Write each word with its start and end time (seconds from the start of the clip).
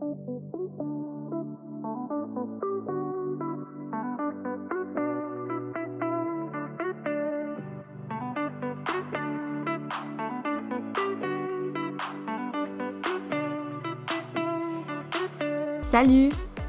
Salut, 0.00 0.10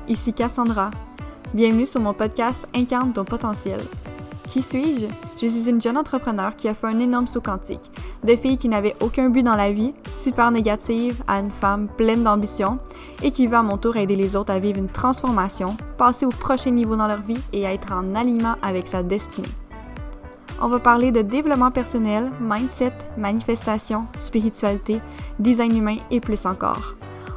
ici 0.07 0.33
Cassandra. 0.33 0.89
Bienvenue 1.53 1.85
sur 1.85 2.01
mon 2.01 2.15
podcast 2.15 2.67
Incarne 2.73 3.13
ton 3.13 3.25
potentiel. 3.25 3.79
Qui 4.47 4.63
suis-je? 4.63 5.05
Je 5.39 5.45
suis 5.45 5.69
une 5.69 5.79
jeune 5.79 5.99
entrepreneur 5.99 6.55
qui 6.55 6.67
a 6.67 6.73
fait 6.73 6.87
un 6.87 6.97
énorme 6.97 7.27
saut 7.27 7.41
quantique. 7.41 7.88
De 8.23 8.35
fille 8.35 8.57
qui 8.57 8.67
n'avait 8.67 8.95
aucun 8.99 9.29
but 9.29 9.43
dans 9.43 9.55
la 9.55 9.71
vie, 9.71 9.93
super 10.11 10.51
négative, 10.51 11.23
à 11.27 11.39
une 11.39 11.51
femme 11.51 11.87
pleine 11.87 12.23
d'ambition 12.23 12.79
et 13.23 13.31
qui 13.31 13.47
veut 13.47 13.55
à 13.55 13.63
mon 13.63 13.77
tour 13.77 13.95
aider 13.95 14.15
les 14.15 14.35
autres 14.35 14.51
à 14.51 14.59
vivre 14.59 14.77
une 14.77 14.89
transformation, 14.89 15.77
passer 15.97 16.25
au 16.25 16.29
prochain 16.29 16.71
niveau 16.71 16.97
dans 16.97 17.07
leur 17.07 17.21
vie 17.21 17.39
et 17.53 17.65
à 17.65 17.73
être 17.73 17.93
en 17.93 18.15
alignement 18.15 18.55
avec 18.61 18.87
sa 18.89 19.03
destinée. 19.03 19.47
On 20.61 20.67
va 20.67 20.79
parler 20.79 21.13
de 21.13 21.21
développement 21.21 21.71
personnel, 21.71 22.29
mindset, 22.41 22.91
manifestation, 23.17 24.05
spiritualité, 24.17 24.99
design 25.39 25.77
humain 25.77 25.97
et 26.11 26.19
plus 26.19 26.45
encore. 26.45 26.95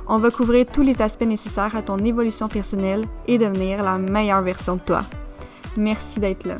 On 0.09 0.19
va 0.19 0.33
couvrir 0.33 0.67
tous 0.67 0.83
les 0.83 1.01
aspects 1.01 1.23
nécessaires 1.23 1.77
à 1.77 1.83
ton 1.83 1.99
évolution 1.99 2.49
personnelle 2.49 3.07
et 3.29 3.39
devenir 3.39 3.85
la 3.85 3.99
meilleure 3.99 4.43
version 4.43 4.75
de 4.75 4.81
toi. 4.81 5.03
Merci 5.77 6.19
d'être 6.19 6.45
là. 6.45 6.57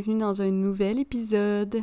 Bienvenue 0.00 0.20
dans 0.20 0.40
un 0.40 0.50
nouvel 0.50 0.98
épisode. 0.98 1.82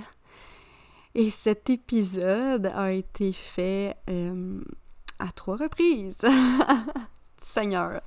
Et 1.13 1.29
cet 1.29 1.69
épisode 1.69 2.65
a 2.65 2.91
été 2.91 3.31
fait 3.31 3.95
euh, 4.09 4.59
à 5.19 5.31
trois 5.31 5.55
reprises. 5.55 6.17
Seigneur. 7.43 8.01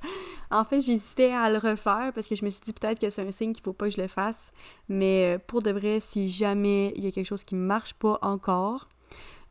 En 0.49 0.65
fait, 0.65 0.81
j'hésitais 0.81 1.31
à 1.31 1.49
le 1.49 1.59
refaire 1.59 2.11
parce 2.13 2.27
que 2.27 2.35
je 2.35 2.43
me 2.43 2.49
suis 2.49 2.59
dit 2.59 2.73
peut-être 2.73 2.99
que 2.99 3.09
c'est 3.09 3.25
un 3.25 3.31
signe 3.31 3.53
qu'il 3.53 3.63
faut 3.63 3.71
pas 3.71 3.85
que 3.85 3.95
je 3.95 4.01
le 4.01 4.09
fasse. 4.09 4.51
Mais 4.89 5.35
euh, 5.35 5.39
pour 5.47 5.61
de 5.61 5.71
vrai, 5.71 6.01
si 6.01 6.27
jamais 6.27 6.91
il 6.97 7.05
y 7.05 7.07
a 7.07 7.11
quelque 7.11 7.27
chose 7.27 7.45
qui 7.45 7.55
ne 7.55 7.61
marche 7.61 7.93
pas 7.93 8.19
encore, 8.21 8.89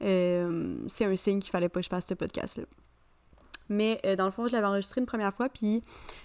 euh, 0.02 0.76
c'est 0.88 1.06
un 1.06 1.16
signe 1.16 1.40
qu'il 1.40 1.52
fallait 1.52 1.70
pas 1.70 1.80
que 1.80 1.84
je 1.84 1.90
fasse 1.90 2.06
ce 2.06 2.14
podcast-là. 2.14 2.64
Mais 3.70 3.98
dans 4.18 4.26
le 4.26 4.32
fond, 4.32 4.46
je 4.46 4.52
l'avais 4.52 4.66
enregistré 4.66 5.00
une 5.00 5.06
première 5.06 5.32
fois, 5.32 5.48
puis 5.48 5.84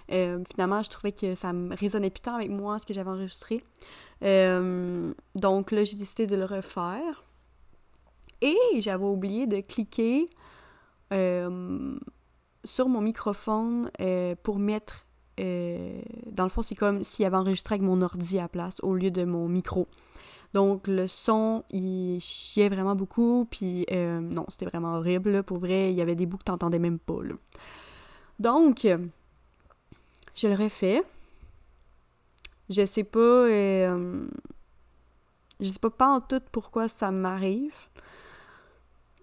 finalement, 0.10 0.82
je 0.82 0.90
trouvais 0.90 1.12
que 1.12 1.36
ça 1.36 1.54
me 1.54 1.76
résonnait 1.76 2.10
plus 2.10 2.22
tant 2.22 2.34
avec 2.34 2.50
moi, 2.50 2.80
ce 2.80 2.88
que 2.88 2.94
j'avais 2.96 3.12
enregistré. 3.12 3.64
Donc 4.22 5.72
là, 5.72 5.84
j'ai 5.84 5.96
décidé 5.96 6.28
de 6.28 6.36
le 6.36 6.46
refaire. 6.46 7.24
Et 8.42 8.58
j'avais 8.80 9.06
oublié 9.06 9.48
de 9.48 9.62
cliquer 9.62 10.30
euh, 11.14 11.98
sur 12.64 12.90
mon 12.90 13.02
microphone 13.02 13.92
euh, 14.02 14.36
pour 14.42 14.60
mettre. 14.60 15.06
Euh, 15.40 16.02
dans 16.28 16.44
le 16.44 16.50
fond, 16.50 16.62
c'est 16.62 16.76
comme 16.76 17.04
s'il 17.04 17.26
avait 17.26 17.38
enregistré 17.38 17.76
avec 17.76 17.86
mon 17.86 18.02
ordi 18.02 18.40
à 18.40 18.48
place 18.48 18.80
au 18.84 18.96
lieu 18.96 19.12
de 19.12 19.24
mon 19.24 19.48
micro. 19.48 19.88
Donc 20.54 20.88
le 20.88 21.08
son, 21.08 21.64
il 21.72 22.20
chiait 22.22 22.70
vraiment 22.70 22.96
beaucoup, 22.96 23.46
puis 23.50 23.86
non, 23.92 24.46
c'était 24.48 24.66
vraiment 24.66 24.96
horrible. 24.96 25.44
Pour 25.44 25.58
vrai, 25.58 25.92
il 25.92 25.98
y 25.98 26.02
avait 26.02 26.16
des 26.16 26.26
bouts 26.26 26.38
que 26.38 26.44
t'entendais 26.44 26.80
même 26.80 27.00
pas. 27.00 27.20
Donc, 28.40 28.88
je 30.36 30.48
le 30.48 30.56
refais. 30.56 31.02
Je 32.70 32.86
sais 32.86 33.04
pas... 33.04 33.48
je 33.48 34.28
sais 35.62 35.80
pas 35.80 35.90
pas 35.90 36.10
en 36.10 36.22
tout 36.22 36.42
pourquoi 36.52 36.88
ça 36.88 37.12
m'arrive. 37.12 37.76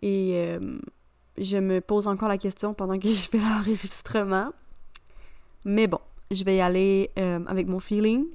Et 0.02 0.58
je 1.38 1.56
me 1.56 1.80
pose 1.80 2.06
encore 2.06 2.28
la 2.28 2.38
question 2.38 2.74
pendant 2.74 2.98
que 2.98 3.08
je 3.08 3.28
fais 3.28 3.38
l'enregistrement. 3.38 4.52
Mais 5.64 5.86
bon, 5.86 6.00
je 6.30 6.44
vais 6.44 6.56
y 6.56 6.60
aller 6.60 7.10
euh, 7.18 7.44
avec 7.46 7.68
mon 7.68 7.80
feeling. 7.80 8.26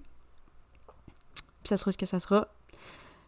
Puis 1.36 1.70
ça 1.70 1.78
sera 1.78 1.92
ce 1.92 1.98
que 1.98 2.06
ça 2.06 2.20
sera. 2.20 2.48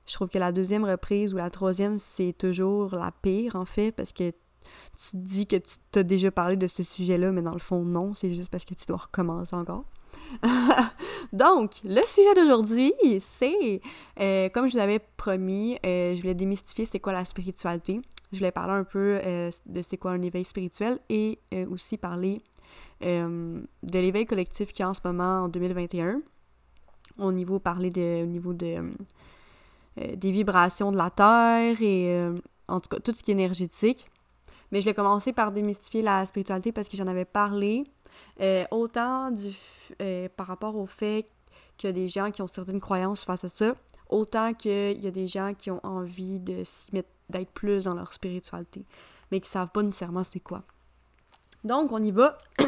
Je 0.06 0.14
trouve 0.14 0.30
que 0.30 0.40
la 0.40 0.52
deuxième 0.52 0.86
reprise 0.86 1.34
ou 1.34 1.38
la 1.38 1.50
troisième, 1.50 1.98
c'est 2.00 2.34
toujours 2.34 2.96
la 2.96 3.12
pire, 3.12 3.56
en 3.56 3.66
fait, 3.66 3.92
parce 3.92 4.12
que 4.12 4.32
tu 4.32 5.18
dis 5.18 5.46
que 5.46 5.58
tu 5.58 5.76
t'as 5.92 6.04
déjà 6.04 6.32
parlé 6.32 6.56
de 6.56 6.66
ce 6.66 6.82
sujet-là, 6.82 7.32
mais 7.32 7.42
dans 7.42 7.54
le 7.54 7.60
fond, 7.60 7.84
non, 7.84 8.14
c'est 8.14 8.34
juste 8.34 8.50
parce 8.50 8.66
que 8.66 8.74
tu 8.74 8.86
dois 8.88 8.98
recommencer 8.98 9.56
encore. 9.56 9.86
Donc, 11.34 11.74
le 11.84 12.02
sujet 12.06 12.34
d'aujourd'hui, 12.36 12.94
c'est, 13.38 13.82
euh, 14.20 14.50
comme 14.50 14.68
je 14.68 14.74
vous 14.74 14.80
avais 14.80 15.00
promis, 15.00 15.78
euh, 15.86 16.16
je 16.16 16.22
voulais 16.22 16.34
démystifier 16.34 16.86
c'est 16.86 17.00
quoi 17.00 17.14
la 17.14 17.26
spiritualité. 17.26 18.02
Je 18.32 18.38
voulais 18.38 18.52
parler 18.52 18.74
un 18.74 18.84
peu 18.84 19.20
euh, 19.24 19.50
de 19.66 19.82
c'est 19.82 19.98
quoi 19.98 20.12
un 20.12 20.22
éveil 20.22 20.46
spirituel 20.46 21.00
et 21.10 21.40
aussi 21.70 21.98
parler 21.98 22.42
de 23.02 23.64
l'éveil 23.94 24.26
collectif 24.26 24.74
qui 24.74 24.82
est 24.82 24.86
en 24.86 24.94
ce 24.94 25.00
moment 25.04 25.44
en 25.44 25.48
2021. 25.48 26.22
Au 27.18 27.32
niveau, 27.32 27.60
parler 27.60 27.90
de, 27.90 28.24
au 28.24 28.26
niveau 28.26 28.54
de, 28.54 28.92
des 29.96 30.32
vibrations 30.32 30.92
de 30.92 30.98
la 30.98 31.10
Terre 31.10 31.82
et 31.82 32.30
en 32.68 32.80
tout 32.82 32.90
cas 32.90 33.00
tout 33.00 33.14
ce 33.16 33.24
qui 33.24 33.32
est 33.32 33.36
énergétique. 33.36 34.10
Mais 34.72 34.82
je 34.82 34.86
vais 34.86 34.94
commencer 34.94 35.32
par 35.34 35.52
démystifier 35.52 36.02
la 36.02 36.26
spiritualité 36.26 36.72
parce 36.72 36.90
que 36.90 36.98
j'en 36.98 37.08
avais 37.08 37.26
parlé. 37.26 37.86
Autant 38.72 39.32
du, 39.32 39.52
par 40.36 40.48
rapport 40.48 40.76
au 40.76 40.86
fait 40.86 41.28
qu'il 41.78 41.88
y 41.88 41.92
a 41.92 41.94
des 41.94 42.08
gens 42.08 42.32
qui 42.32 42.42
ont 42.42 42.48
certaines 42.48 42.80
croyances 42.80 43.24
face 43.24 43.44
à 43.44 43.50
ça, 43.50 43.76
autant 44.10 44.54
qu'il 44.54 45.00
y 45.00 45.08
a 45.08 45.12
des 45.12 45.28
gens 45.28 45.54
qui 45.54 45.72
ont 45.72 45.80
envie 45.84 46.40
de 46.40 46.64
d'être 47.30 47.52
plus 47.52 47.84
dans 47.84 47.94
leur 47.94 48.12
spiritualité, 48.12 48.86
mais 49.32 49.40
qui 49.40 49.50
savent 49.50 49.70
pas 49.70 49.84
nécessairement 49.84 50.24
c'est 50.24 50.40
quoi. 50.40 50.64
Donc, 51.64 51.92
on 51.92 52.02
y 52.04 52.12
va. 52.12 52.38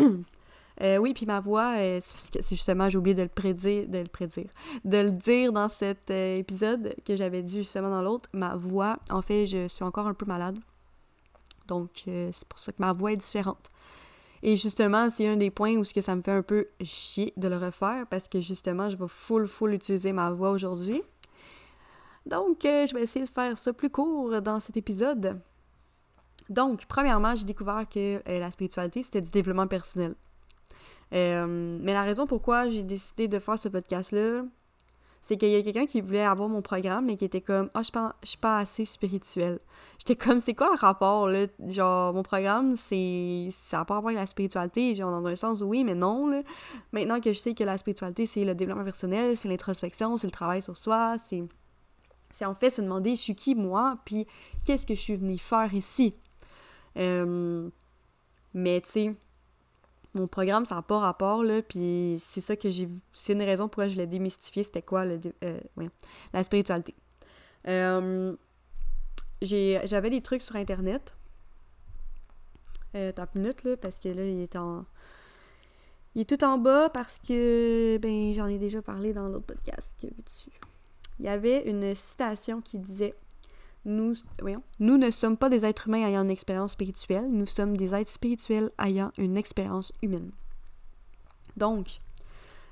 Euh, 0.81 0.97
oui, 0.97 1.13
puis 1.13 1.27
ma 1.27 1.39
voix, 1.39 1.75
euh, 1.77 1.99
c'est 2.01 2.49
justement, 2.49 2.89
j'ai 2.89 2.97
oublié 2.97 3.13
de 3.13 3.21
le 3.21 3.27
prédire, 3.27 3.87
de 3.87 3.99
le 3.99 4.07
prédire, 4.07 4.49
de 4.83 4.97
le 4.97 5.11
dire 5.11 5.51
dans 5.51 5.69
cet 5.69 6.09
euh, 6.09 6.37
épisode 6.37 6.95
que 7.05 7.15
j'avais 7.15 7.43
dit 7.43 7.57
justement 7.57 7.89
dans 7.89 8.01
l'autre. 8.01 8.29
Ma 8.33 8.55
voix, 8.55 8.97
en 9.11 9.21
fait, 9.21 9.45
je 9.45 9.67
suis 9.67 9.83
encore 9.83 10.07
un 10.07 10.15
peu 10.15 10.25
malade. 10.25 10.57
Donc, 11.67 12.03
c'est 12.05 12.47
pour 12.49 12.57
ça 12.57 12.71
que 12.71 12.77
ma 12.79 12.93
voix 12.93 13.11
est 13.11 13.17
différente. 13.17 13.69
Et 14.43 14.55
justement, 14.55 15.09
c'est 15.09 15.27
un 15.27 15.37
des 15.37 15.51
points 15.51 15.75
où 15.75 15.83
ce 15.83 15.93
que 15.93 16.01
ça 16.01 16.15
me 16.15 16.21
fait 16.21 16.31
un 16.31 16.41
peu 16.41 16.67
chier 16.83 17.33
de 17.37 17.47
le 17.47 17.57
refaire 17.57 18.07
parce 18.09 18.27
que 18.27 18.41
justement, 18.41 18.89
je 18.89 18.97
vais 18.97 19.07
full, 19.07 19.47
full 19.47 19.73
utiliser 19.73 20.13
ma 20.13 20.31
voix 20.31 20.51
aujourd'hui. 20.51 21.01
Donc, 22.25 22.65
euh, 22.65 22.87
je 22.87 22.93
vais 22.93 23.03
essayer 23.03 23.25
de 23.25 23.29
faire 23.29 23.57
ça 23.57 23.73
plus 23.73 23.89
court 23.89 24.41
dans 24.41 24.59
cet 24.59 24.77
épisode. 24.77 25.39
Donc, 26.49 26.85
premièrement, 26.87 27.35
j'ai 27.35 27.45
découvert 27.45 27.87
que 27.87 28.17
euh, 28.17 28.39
la 28.39 28.51
spiritualité, 28.51 29.03
c'était 29.03 29.21
du 29.21 29.31
développement 29.31 29.67
personnel. 29.67 30.15
Euh, 31.13 31.77
mais 31.81 31.93
la 31.93 32.03
raison 32.03 32.25
pourquoi 32.25 32.69
j'ai 32.69 32.83
décidé 32.83 33.27
de 33.27 33.39
faire 33.39 33.59
ce 33.59 33.69
podcast-là, 33.69 34.43
c'est 35.21 35.37
qu'il 35.37 35.49
y 35.49 35.55
a 35.55 35.61
quelqu'un 35.61 35.85
qui 35.85 36.01
voulait 36.01 36.23
avoir 36.23 36.49
mon 36.49 36.61
programme, 36.61 37.05
mais 37.05 37.15
qui 37.15 37.25
était 37.25 37.41
comme 37.41 37.69
«Ah, 37.73 37.81
oh, 37.81 38.09
je 38.23 38.27
suis 38.27 38.37
pas 38.37 38.57
assez 38.57 38.85
spirituel.» 38.85 39.59
J'étais 39.99 40.15
comme 40.15 40.39
«C'est 40.41 40.55
quoi 40.55 40.69
le 40.69 40.77
rapport, 40.77 41.27
là?» 41.27 41.45
Genre, 41.67 42.13
mon 42.13 42.23
programme, 42.23 42.75
c'est... 42.75 43.49
Ça 43.51 43.77
n'a 43.77 43.85
pas 43.85 43.95
rapport 43.95 44.09
avec 44.09 44.19
la 44.19 44.25
spiritualité, 44.25 44.95
genre, 44.95 45.11
dans 45.11 45.27
un 45.27 45.35
sens, 45.35 45.61
oui, 45.61 45.83
mais 45.83 45.95
non, 45.95 46.27
là. 46.27 46.41
Maintenant 46.91 47.19
que 47.19 47.33
je 47.33 47.39
sais 47.39 47.53
que 47.53 47.63
la 47.63 47.77
spiritualité, 47.77 48.25
c'est 48.25 48.43
le 48.43 48.55
développement 48.55 48.83
personnel, 48.83 49.37
c'est 49.37 49.47
l'introspection, 49.47 50.17
c'est 50.17 50.27
le 50.27 50.31
travail 50.31 50.61
sur 50.61 50.75
soi, 50.75 51.17
c'est 51.17 51.43
c'est 52.31 52.45
en 52.45 52.55
fait 52.55 52.69
se 52.69 52.81
demander 52.81 53.15
je 53.15 53.21
suis 53.21 53.35
qui 53.35 53.55
moi, 53.55 53.97
puis 54.05 54.25
qu'est-ce 54.65 54.85
que 54.85 54.95
je 54.95 54.99
suis 54.99 55.15
venu 55.15 55.37
faire 55.37 55.73
ici? 55.73 56.15
Euh, 56.97 57.69
mais 58.53 58.81
tu 58.81 58.89
sais, 58.89 59.15
mon 60.13 60.27
programme, 60.27 60.65
ça 60.65 60.75
n'a 60.75 60.81
pas 60.81 60.99
rapport, 60.99 61.43
là, 61.43 61.61
puis 61.61 62.17
c'est 62.19 62.41
ça 62.41 62.55
que 62.55 62.69
j'ai... 62.69 62.87
C'est 63.13 63.33
une 63.33 63.41
raison 63.41 63.67
pourquoi 63.67 63.87
je 63.87 63.97
l'ai 63.97 64.07
démystifié, 64.07 64.63
c'était 64.63 64.81
quoi, 64.81 65.05
le, 65.05 65.19
euh, 65.43 65.59
la 66.33 66.43
spiritualité. 66.43 66.95
Euh, 67.67 68.35
j'avais 69.41 70.09
des 70.09 70.21
trucs 70.21 70.41
sur 70.41 70.55
Internet. 70.55 71.15
Euh, 72.95 73.11
T'as 73.15 73.27
une 73.35 73.41
minute, 73.41 73.63
là, 73.63 73.77
parce 73.77 73.99
que 73.99 74.09
là, 74.09 74.25
il 74.25 74.41
est 74.41 74.55
en... 74.55 74.85
Il 76.13 76.21
est 76.21 76.25
tout 76.25 76.43
en 76.43 76.57
bas 76.57 76.89
parce 76.89 77.19
que, 77.19 77.97
ben, 78.01 78.33
j'en 78.33 78.47
ai 78.47 78.57
déjà 78.57 78.81
parlé 78.81 79.13
dans 79.13 79.29
l'autre 79.29 79.45
podcast 79.45 79.95
que 80.01 80.07
dessus 80.07 80.51
il 81.21 81.25
y 81.25 81.29
avait 81.29 81.61
une 81.69 81.93
citation 81.93 82.61
qui 82.61 82.79
disait 82.79 83.13
nous, 83.85 84.13
ne 84.79 85.11
sommes 85.11 85.37
pas 85.37 85.49
des 85.49 85.65
êtres 85.65 85.87
humains 85.87 86.07
ayant 86.07 86.23
une 86.23 86.29
expérience 86.29 86.73
spirituelle, 86.73 87.27
nous 87.29 87.45
sommes 87.45 87.75
des 87.75 87.95
êtres 87.95 88.11
spirituels 88.11 88.69
ayant 88.79 89.11
une 89.17 89.37
expérience 89.37 89.91
humaine. 90.01 90.31
Donc, 91.57 91.99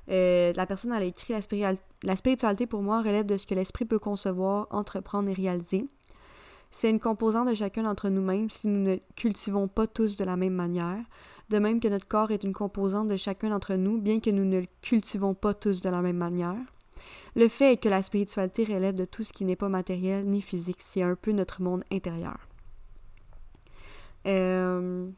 euh, 0.09 0.53
la 0.55 0.65
personne 0.65 0.91
a 0.91 1.03
écrit 1.03 1.33
la, 1.33 1.73
la 2.03 2.15
spiritualité 2.15 2.67
pour 2.67 2.81
moi 2.81 2.99
relève 2.99 3.25
de 3.25 3.37
ce 3.37 3.47
que 3.47 3.55
l'esprit 3.55 3.85
peut 3.85 3.99
concevoir, 3.99 4.67
entreprendre 4.69 5.29
et 5.29 5.33
réaliser. 5.33 5.87
C'est 6.71 6.89
une 6.89 6.99
composante 6.99 7.47
de 7.47 7.55
chacun 7.55 7.83
d'entre 7.83 8.09
nous-mêmes 8.09 8.49
si 8.49 8.67
nous 8.67 8.83
ne 8.83 8.97
cultivons 9.15 9.67
pas 9.67 9.87
tous 9.87 10.17
de 10.17 10.25
la 10.25 10.37
même 10.37 10.53
manière. 10.53 11.03
de 11.49 11.57
même 11.57 11.79
que 11.79 11.87
notre 11.87 12.07
corps 12.07 12.29
est 12.29 12.43
une 12.43 12.53
composante 12.53 13.07
de 13.07 13.17
chacun 13.17 13.49
d'entre 13.49 13.73
nous, 13.73 13.99
bien 13.99 14.19
que 14.19 14.29
nous 14.29 14.45
ne 14.45 14.59
le 14.59 14.67
cultivons 14.83 15.33
pas 15.33 15.55
tous 15.55 15.81
de 15.81 15.89
la 15.89 16.03
même 16.03 16.17
manière. 16.17 16.59
Le 17.35 17.47
fait 17.47 17.73
est 17.73 17.77
que 17.77 17.89
la 17.89 18.01
spiritualité 18.01 18.63
relève 18.65 18.95
de 18.95 19.05
tout 19.05 19.23
ce 19.23 19.31
qui 19.31 19.45
n'est 19.45 19.55
pas 19.55 19.69
matériel 19.69 20.25
ni 20.25 20.41
physique, 20.41 20.81
c'est 20.81 21.03
un 21.03 21.15
peu 21.15 21.31
notre 21.31 21.61
monde 21.61 21.83
intérieur. 21.91 22.37
Euh, 24.25 25.09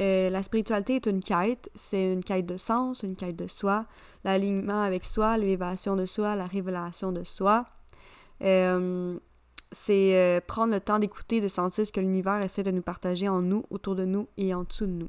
euh, 0.00 0.30
la 0.30 0.42
spiritualité 0.42 0.96
est 0.96 1.06
une 1.06 1.22
quête, 1.22 1.70
c'est 1.74 2.12
une 2.12 2.24
quête 2.24 2.46
de 2.46 2.56
sens, 2.56 3.02
une 3.02 3.16
quête 3.16 3.36
de 3.36 3.46
soi, 3.46 3.86
l'alignement 4.24 4.82
avec 4.82 5.04
soi, 5.04 5.36
l'élévation 5.36 5.96
de 5.96 6.04
soi, 6.04 6.36
la 6.36 6.46
révélation 6.46 7.12
de 7.12 7.24
soi. 7.24 7.66
Euh, 8.42 9.18
c'est 9.72 10.42
prendre 10.46 10.72
le 10.72 10.80
temps 10.80 11.00
d'écouter, 11.00 11.40
de 11.40 11.48
sentir 11.48 11.84
ce 11.84 11.92
que 11.92 12.00
l'univers 12.00 12.40
essaie 12.42 12.62
de 12.62 12.70
nous 12.70 12.82
partager 12.82 13.28
en 13.28 13.42
nous, 13.42 13.64
autour 13.70 13.96
de 13.96 14.04
nous 14.04 14.28
et 14.36 14.54
en 14.54 14.62
dessous 14.62 14.86
de 14.86 14.92
nous. 14.92 15.08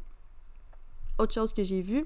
Autre 1.19 1.33
chose 1.33 1.53
que 1.53 1.63
j'ai 1.63 1.81
vu, 1.81 2.05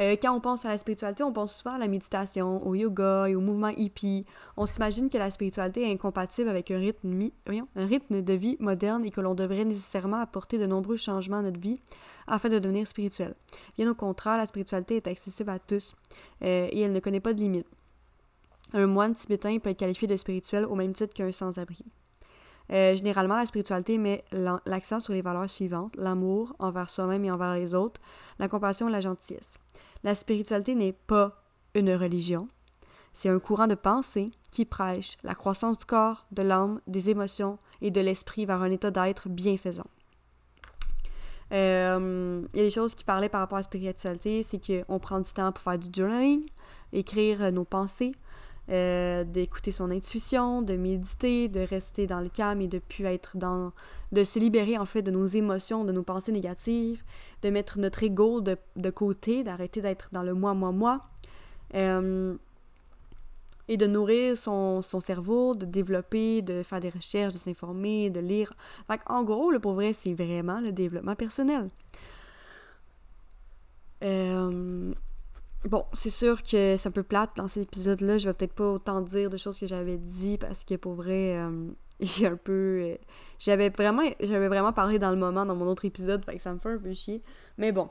euh, 0.00 0.16
quand 0.20 0.34
on 0.34 0.40
pense 0.40 0.64
à 0.64 0.68
la 0.68 0.78
spiritualité, 0.78 1.22
on 1.22 1.32
pense 1.32 1.56
souvent 1.56 1.74
à 1.74 1.78
la 1.78 1.88
méditation, 1.88 2.66
au 2.66 2.74
yoga 2.74 3.28
et 3.28 3.34
au 3.34 3.40
mouvement 3.40 3.68
hippie. 3.68 4.24
On 4.56 4.64
s'imagine 4.64 5.10
que 5.10 5.18
la 5.18 5.30
spiritualité 5.30 5.82
est 5.82 5.92
incompatible 5.92 6.48
avec 6.48 6.70
un 6.70 6.78
rythme, 6.78 7.30
un 7.76 7.86
rythme 7.86 8.22
de 8.22 8.32
vie 8.32 8.56
moderne 8.60 9.04
et 9.04 9.10
que 9.10 9.20
l'on 9.20 9.34
devrait 9.34 9.64
nécessairement 9.64 10.20
apporter 10.20 10.58
de 10.58 10.66
nombreux 10.66 10.96
changements 10.96 11.38
à 11.38 11.42
notre 11.42 11.60
vie 11.60 11.80
afin 12.26 12.48
de 12.48 12.58
devenir 12.58 12.86
spirituel. 12.86 13.34
Bien 13.76 13.90
au 13.90 13.94
contraire, 13.94 14.38
la 14.38 14.46
spiritualité 14.46 14.96
est 14.96 15.06
accessible 15.06 15.50
à 15.50 15.58
tous 15.58 15.94
euh, 16.42 16.68
et 16.70 16.80
elle 16.80 16.92
ne 16.92 17.00
connaît 17.00 17.20
pas 17.20 17.34
de 17.34 17.40
limites. 17.40 17.68
Un 18.72 18.86
moine 18.86 19.14
tibétain 19.14 19.58
peut 19.58 19.70
être 19.70 19.78
qualifié 19.78 20.06
de 20.08 20.16
spirituel 20.16 20.64
au 20.64 20.76
même 20.76 20.92
titre 20.92 21.12
qu'un 21.12 21.32
sans-abri. 21.32 21.84
Euh, 22.72 22.94
généralement, 22.94 23.36
la 23.36 23.46
spiritualité 23.46 23.98
met 23.98 24.24
l'accent 24.64 25.00
sur 25.00 25.12
les 25.12 25.22
valeurs 25.22 25.50
suivantes 25.50 25.94
l'amour 25.96 26.54
envers 26.58 26.88
soi-même 26.88 27.24
et 27.24 27.30
envers 27.30 27.54
les 27.54 27.74
autres, 27.74 28.00
la 28.38 28.48
compassion 28.48 28.88
et 28.88 28.92
la 28.92 29.00
gentillesse. 29.00 29.58
La 30.04 30.14
spiritualité 30.14 30.74
n'est 30.74 30.92
pas 30.92 31.42
une 31.74 31.92
religion, 31.94 32.48
c'est 33.12 33.28
un 33.28 33.38
courant 33.38 33.66
de 33.66 33.74
pensée 33.74 34.30
qui 34.50 34.64
prêche 34.64 35.16
la 35.22 35.34
croissance 35.34 35.78
du 35.78 35.84
corps, 35.84 36.26
de 36.32 36.42
l'âme, 36.42 36.80
des 36.86 37.10
émotions 37.10 37.58
et 37.80 37.90
de 37.90 38.00
l'esprit 38.00 38.46
vers 38.46 38.62
un 38.62 38.70
état 38.70 38.90
d'être 38.90 39.28
bienfaisant. 39.28 39.86
Euh, 41.52 42.46
il 42.52 42.58
y 42.58 42.62
a 42.62 42.64
des 42.64 42.70
choses 42.70 42.94
qui 42.94 43.04
parlaient 43.04 43.28
par 43.28 43.40
rapport 43.40 43.56
à 43.56 43.60
la 43.60 43.64
spiritualité, 43.64 44.42
c'est 44.42 44.60
qu'on 44.60 44.98
prend 45.00 45.20
du 45.20 45.32
temps 45.32 45.50
pour 45.50 45.62
faire 45.62 45.78
du 45.78 45.88
journaling, 45.92 46.44
écrire 46.92 47.50
nos 47.52 47.64
pensées, 47.64 48.12
euh, 48.70 49.24
d'écouter 49.24 49.72
son 49.72 49.90
intuition, 49.90 50.62
de 50.62 50.76
méditer, 50.76 51.48
de 51.48 51.60
rester 51.60 52.06
dans 52.06 52.20
le 52.20 52.28
calme 52.28 52.60
et 52.60 52.68
de 52.68 52.78
plus 52.78 53.04
être 53.06 53.36
dans... 53.36 53.72
de 54.12 54.22
se 54.22 54.38
libérer 54.38 54.78
en 54.78 54.86
fait 54.86 55.02
de 55.02 55.10
nos 55.10 55.26
émotions, 55.26 55.84
de 55.84 55.92
nos 55.92 56.02
pensées 56.02 56.32
négatives, 56.32 57.02
de 57.42 57.50
mettre 57.50 57.78
notre 57.78 58.02
ego 58.02 58.40
de, 58.40 58.56
de 58.76 58.90
côté, 58.90 59.42
d'arrêter 59.42 59.80
d'être 59.80 60.10
dans 60.12 60.22
le 60.22 60.34
moi, 60.34 60.54
moi, 60.54 60.72
moi. 60.72 61.00
Euh, 61.74 62.36
et 63.68 63.76
de 63.76 63.86
nourrir 63.86 64.36
son, 64.36 64.82
son, 64.82 64.98
cerveau, 64.98 65.54
de 65.54 65.64
développer, 65.64 66.42
de 66.42 66.64
faire 66.64 66.80
des 66.80 66.90
recherches, 66.90 67.32
de 67.32 67.38
s'informer, 67.38 68.10
de 68.10 68.18
lire. 68.18 68.52
Fait 68.88 69.00
en 69.06 69.22
gros, 69.22 69.52
le 69.52 69.60
pour 69.60 69.80
c'est 69.94 70.12
vraiment 70.12 70.60
le 70.60 70.72
développement 70.72 71.14
personnel. 71.14 71.70
Euh, 74.02 74.92
Bon, 75.68 75.84
c'est 75.92 76.10
sûr 76.10 76.42
que 76.42 76.76
c'est 76.78 76.86
un 76.86 76.90
peu 76.90 77.02
plate 77.02 77.32
dans 77.36 77.46
cet 77.46 77.64
épisode-là. 77.64 78.16
Je 78.16 78.28
vais 78.28 78.34
peut-être 78.34 78.54
pas 78.54 78.72
autant 78.72 79.02
dire 79.02 79.28
de 79.28 79.36
choses 79.36 79.58
que 79.58 79.66
j'avais 79.66 79.98
dit 79.98 80.38
parce 80.38 80.64
que 80.64 80.74
pour 80.76 80.94
vrai, 80.94 81.36
euh, 81.36 81.70
j'ai 82.00 82.26
un 82.26 82.36
peu. 82.36 82.80
Euh, 82.82 82.96
j'avais 83.38 83.68
vraiment, 83.68 84.72
parlé 84.72 84.98
dans 84.98 85.10
le 85.10 85.16
moment 85.16 85.44
dans 85.44 85.54
mon 85.54 85.66
autre 85.66 85.84
épisode, 85.84 86.24
fait 86.24 86.38
ça 86.38 86.52
me 86.52 86.58
fait 86.58 86.70
un 86.70 86.78
peu 86.78 86.92
chier. 86.94 87.22
Mais 87.58 87.72
bon. 87.72 87.90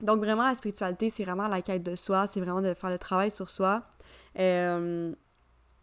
Donc 0.00 0.18
vraiment, 0.18 0.44
la 0.44 0.54
spiritualité, 0.54 1.10
c'est 1.10 1.24
vraiment 1.24 1.48
la 1.48 1.62
quête 1.62 1.82
de 1.82 1.96
soi, 1.96 2.28
c'est 2.28 2.40
vraiment 2.40 2.62
de 2.62 2.72
faire 2.74 2.90
le 2.90 2.98
travail 2.98 3.32
sur 3.32 3.50
soi. 3.50 3.82
Euh, 4.38 5.12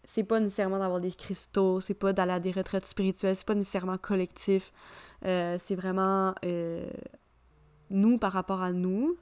c'est 0.06 0.24
pas 0.24 0.40
nécessairement 0.40 0.80
d'avoir 0.80 1.02
des 1.02 1.12
cristaux, 1.12 1.82
c'est 1.82 1.96
pas 1.96 2.14
d'aller 2.14 2.32
à 2.32 2.40
des 2.40 2.52
retraites 2.52 2.86
spirituelles, 2.86 3.36
c'est 3.36 3.46
pas 3.48 3.56
nécessairement 3.56 3.98
collectif. 3.98 4.72
c'est 5.24 5.76
vraiment 5.76 6.34
nous 7.90 8.18
par 8.18 8.32
rapport 8.32 8.62
à 8.62 8.72
nous. 8.72 9.18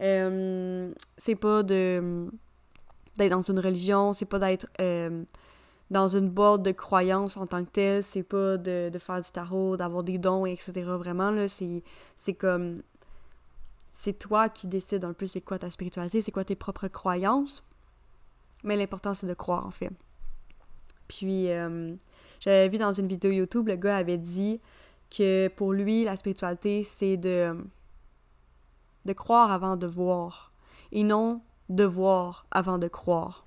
Euh, 0.00 0.90
c'est 1.16 1.34
pas 1.34 1.62
de 1.62 2.28
d'être 3.16 3.32
dans 3.32 3.40
une 3.40 3.58
religion, 3.58 4.12
c'est 4.12 4.26
pas 4.26 4.38
d'être 4.38 4.68
euh, 4.80 5.24
dans 5.90 6.08
une 6.08 6.28
boîte 6.28 6.62
de 6.62 6.72
croyances 6.72 7.36
en 7.36 7.46
tant 7.46 7.64
que 7.64 7.70
telle, 7.70 8.02
c'est 8.02 8.22
pas 8.22 8.56
de, 8.56 8.90
faire 8.98 9.20
du 9.20 9.30
tarot, 9.30 9.76
d'avoir 9.76 10.02
des 10.02 10.18
dons, 10.18 10.46
etc. 10.46 10.72
Vraiment, 10.84 11.30
là, 11.30 11.48
c'est, 11.48 11.82
c'est 12.16 12.34
comme... 12.34 12.82
C'est 13.90 14.16
toi 14.16 14.48
qui 14.48 14.68
décides 14.68 15.04
un 15.04 15.12
peu 15.12 15.26
c'est 15.26 15.40
quoi 15.40 15.58
ta 15.58 15.70
spiritualité, 15.70 16.22
c'est 16.22 16.30
quoi 16.30 16.44
tes 16.44 16.54
propres 16.54 16.86
croyances. 16.86 17.64
Mais 18.62 18.76
l'important, 18.76 19.14
c'est 19.14 19.26
de 19.26 19.34
croire, 19.34 19.66
en 19.66 19.72
fait. 19.72 19.90
Puis, 21.08 21.50
euh, 21.50 21.94
j'avais 22.38 22.68
vu 22.68 22.78
dans 22.78 22.92
une 22.92 23.08
vidéo 23.08 23.32
YouTube, 23.32 23.66
le 23.66 23.76
gars 23.76 23.96
avait 23.96 24.18
dit 24.18 24.60
que 25.10 25.48
pour 25.48 25.72
lui, 25.72 26.04
la 26.04 26.16
spiritualité, 26.16 26.84
c'est 26.84 27.16
de 27.16 27.56
de 29.08 29.12
croire 29.14 29.50
avant 29.50 29.76
de 29.76 29.86
voir, 29.86 30.52
et 30.92 31.02
non 31.02 31.40
de 31.68 31.84
voir 31.84 32.46
avant 32.50 32.78
de 32.78 32.88
croire. 32.88 33.46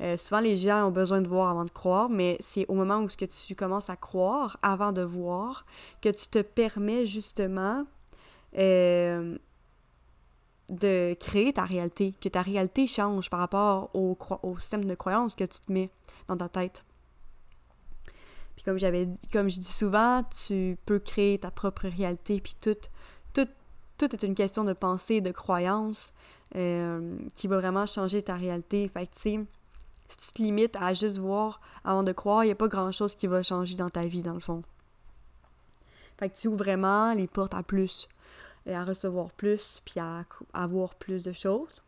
Euh, 0.00 0.16
souvent, 0.16 0.40
les 0.40 0.56
gens 0.56 0.88
ont 0.88 0.90
besoin 0.90 1.20
de 1.20 1.28
voir 1.28 1.50
avant 1.50 1.64
de 1.64 1.70
croire, 1.70 2.08
mais 2.08 2.36
c'est 2.40 2.66
au 2.68 2.74
moment 2.74 2.98
où 3.00 3.08
ce 3.08 3.16
que 3.16 3.24
tu 3.24 3.54
commences 3.54 3.90
à 3.90 3.96
croire 3.96 4.58
avant 4.62 4.92
de 4.92 5.02
voir 5.02 5.64
que 6.00 6.08
tu 6.08 6.26
te 6.26 6.40
permets 6.40 7.06
justement 7.06 7.84
euh, 8.58 9.36
de 10.70 11.14
créer 11.14 11.52
ta 11.52 11.64
réalité, 11.64 12.14
que 12.20 12.28
ta 12.28 12.42
réalité 12.42 12.86
change 12.86 13.30
par 13.30 13.40
rapport 13.40 13.90
au, 13.94 14.16
système 14.58 14.86
de 14.86 14.94
croyance 14.94 15.36
que 15.36 15.44
tu 15.44 15.60
te 15.60 15.70
mets 15.70 15.90
dans 16.26 16.36
ta 16.36 16.48
tête. 16.48 16.84
Puis 18.56 18.64
comme 18.64 18.78
j'avais 18.78 19.08
comme 19.32 19.48
je 19.48 19.60
dis 19.60 19.72
souvent, 19.72 20.22
tu 20.46 20.78
peux 20.84 20.98
créer 20.98 21.38
ta 21.38 21.50
propre 21.50 21.88
réalité, 21.88 22.40
puis 22.40 22.56
tout, 22.60 22.76
tout 24.08 24.16
est 24.16 24.26
une 24.26 24.34
question 24.34 24.64
de 24.64 24.72
pensée, 24.72 25.20
de 25.20 25.30
croyance 25.30 26.12
euh, 26.56 27.16
qui 27.34 27.46
va 27.46 27.58
vraiment 27.58 27.86
changer 27.86 28.22
ta 28.22 28.34
réalité. 28.34 28.88
Fait 28.88 29.06
que, 29.06 29.12
tu 29.12 29.20
sais, 29.20 29.40
si 30.08 30.16
tu 30.16 30.32
te 30.32 30.42
limites 30.42 30.76
à 30.76 30.92
juste 30.92 31.18
voir 31.18 31.60
avant 31.84 32.02
de 32.02 32.12
croire, 32.12 32.42
il 32.42 32.48
n'y 32.48 32.52
a 32.52 32.56
pas 32.56 32.68
grand-chose 32.68 33.14
qui 33.14 33.28
va 33.28 33.42
changer 33.42 33.76
dans 33.76 33.88
ta 33.88 34.04
vie, 34.06 34.22
dans 34.22 34.34
le 34.34 34.40
fond. 34.40 34.62
Fait 36.18 36.28
que 36.28 36.36
tu 36.36 36.48
ouvres 36.48 36.58
vraiment 36.58 37.14
les 37.14 37.28
portes 37.28 37.54
à 37.54 37.62
plus, 37.62 38.08
et 38.66 38.74
à 38.74 38.84
recevoir 38.84 39.30
plus, 39.30 39.80
puis 39.84 40.00
à, 40.00 40.24
avoir 40.52 40.96
plus 40.96 41.22
de 41.22 41.32
choses. 41.32 41.82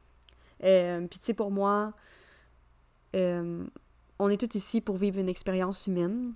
Euh, 0.63 1.01
puis 1.09 1.19
tu 1.19 1.27
sais, 1.27 1.35
pour 1.35 1.51
moi, 1.51 1.93
euh, 3.17 3.65
on 4.21 4.29
est 4.29 4.41
tous 4.41 4.57
ici 4.57 4.81
pour 4.81 4.97
vivre 4.97 5.19
une 5.19 5.29
expérience 5.29 5.89
humaine. 5.89 6.33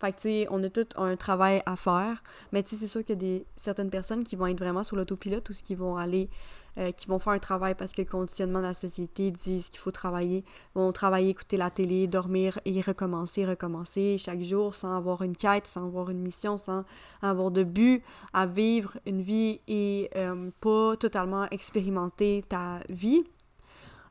Fait 0.00 0.12
que, 0.12 0.16
tu 0.16 0.22
sais, 0.22 0.46
on 0.50 0.62
a 0.64 0.70
tout 0.70 0.86
un 0.96 1.14
travail 1.16 1.62
à 1.66 1.76
faire. 1.76 2.22
Mais, 2.52 2.62
tu 2.62 2.70
sais, 2.70 2.76
c'est 2.76 2.86
sûr 2.86 3.04
qu'il 3.04 3.10
y 3.10 3.18
a 3.18 3.38
des, 3.38 3.46
certaines 3.56 3.90
personnes 3.90 4.24
qui 4.24 4.34
vont 4.34 4.46
être 4.46 4.58
vraiment 4.58 4.82
sur 4.82 4.96
l'autopilote 4.96 5.50
ou 5.50 5.52
qui 5.52 5.74
vont 5.74 5.96
aller, 5.96 6.30
euh, 6.78 6.90
qui 6.92 7.06
vont 7.06 7.18
faire 7.18 7.34
un 7.34 7.38
travail 7.38 7.74
parce 7.74 7.92
que 7.92 8.00
le 8.00 8.08
conditionnement 8.08 8.60
de 8.60 8.66
la 8.66 8.74
société 8.74 9.30
dit 9.30 9.62
qu'il 9.70 9.78
faut 9.78 9.90
travailler, 9.90 10.42
vont 10.74 10.90
travailler, 10.92 11.28
écouter 11.28 11.58
la 11.58 11.70
télé, 11.70 12.06
dormir 12.06 12.58
et 12.64 12.80
recommencer, 12.80 13.44
recommencer 13.44 14.16
chaque 14.18 14.40
jour 14.40 14.74
sans 14.74 14.96
avoir 14.96 15.20
une 15.20 15.36
quête, 15.36 15.66
sans 15.66 15.86
avoir 15.86 16.08
une 16.08 16.20
mission, 16.20 16.56
sans 16.56 16.84
avoir 17.20 17.50
de 17.50 17.62
but 17.62 18.02
à 18.32 18.46
vivre 18.46 18.96
une 19.04 19.20
vie 19.20 19.60
et 19.68 20.08
euh, 20.16 20.50
pas 20.60 20.96
totalement 20.96 21.46
expérimenter 21.50 22.42
ta 22.48 22.80
vie. 22.88 23.22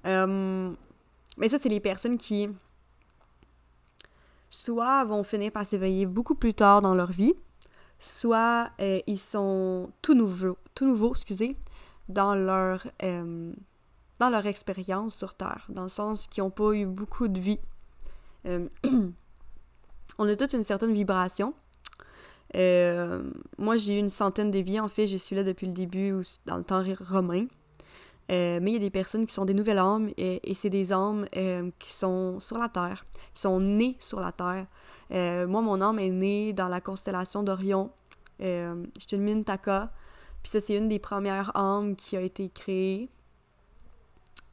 Euh, 0.05 0.71
mais 1.37 1.49
ça, 1.49 1.57
c'est 1.57 1.69
les 1.69 1.79
personnes 1.79 2.17
qui 2.17 2.49
soit 4.49 5.03
vont 5.05 5.23
finir 5.23 5.51
par 5.51 5.65
s'éveiller 5.65 6.05
beaucoup 6.05 6.35
plus 6.35 6.53
tard 6.53 6.81
dans 6.81 6.93
leur 6.93 7.11
vie, 7.11 7.33
soit 7.99 8.71
euh, 8.79 8.99
ils 9.07 9.19
sont 9.19 9.89
tout 10.01 10.13
nouveaux, 10.13 10.57
euh, 13.03 13.53
dans 14.19 14.29
leur 14.29 14.45
expérience 14.47 15.15
sur 15.15 15.35
Terre, 15.35 15.65
dans 15.69 15.83
le 15.83 15.89
sens 15.89 16.27
qu'ils 16.27 16.43
n'ont 16.43 16.49
pas 16.49 16.71
eu 16.73 16.85
beaucoup 16.85 17.27
de 17.27 17.39
vie. 17.39 17.59
Euh, 18.45 18.67
on 20.17 20.27
a 20.27 20.35
toute 20.35 20.53
une 20.53 20.63
certaine 20.63 20.93
vibration. 20.93 21.53
moi, 22.55 23.77
j'ai 23.77 23.97
eu 23.97 23.99
une 23.99 24.09
centaine 24.09 24.49
de 24.49 24.59
vies, 24.59 24.79
en 24.79 24.87
fait, 24.87 25.07
je 25.07 25.17
suis 25.17 25.35
là 25.35 25.43
depuis 25.43 25.67
le 25.67 25.73
début, 25.73 26.15
dans 26.45 26.57
le 26.57 26.63
temps 26.63 26.83
romain. 27.01 27.45
Euh, 28.31 28.59
mais 28.61 28.71
il 28.71 28.73
y 28.75 28.77
a 28.77 28.79
des 28.79 28.91
personnes 28.91 29.25
qui 29.25 29.33
sont 29.33 29.45
des 29.45 29.55
nouvelles 29.55 29.79
âmes 29.79 30.11
et, 30.17 30.53
c'est 30.53 30.69
des 30.69 30.93
âmes 30.93 31.27
euh, 31.35 31.71
qui 31.79 31.91
sont 31.91 32.39
sur 32.39 32.57
la 32.57 32.69
Terre, 32.69 33.05
qui 33.33 33.41
sont 33.41 33.59
nées 33.59 33.97
sur 33.99 34.19
la 34.19 34.31
Terre. 34.31 34.67
Euh, 35.11 35.47
moi, 35.47 35.61
mon 35.61 35.81
âme 35.81 35.97
est 35.97 36.11
née 36.11 36.53
dans 36.53 36.67
la 36.67 36.79
constellation 36.79 37.41
d'Orion. 37.41 37.91
je 38.39 38.85
suis 38.99 39.17
une 39.17 39.23
Mintaka. 39.23 39.91
Puis 40.43 40.51
ça, 40.51 40.59
c'est 40.59 40.75
une 40.75 40.87
des 40.87 40.99
premières 40.99 41.55
âmes 41.57 41.95
qui 41.95 42.15
a 42.15 42.21
été 42.21 42.49
créée. 42.49 43.09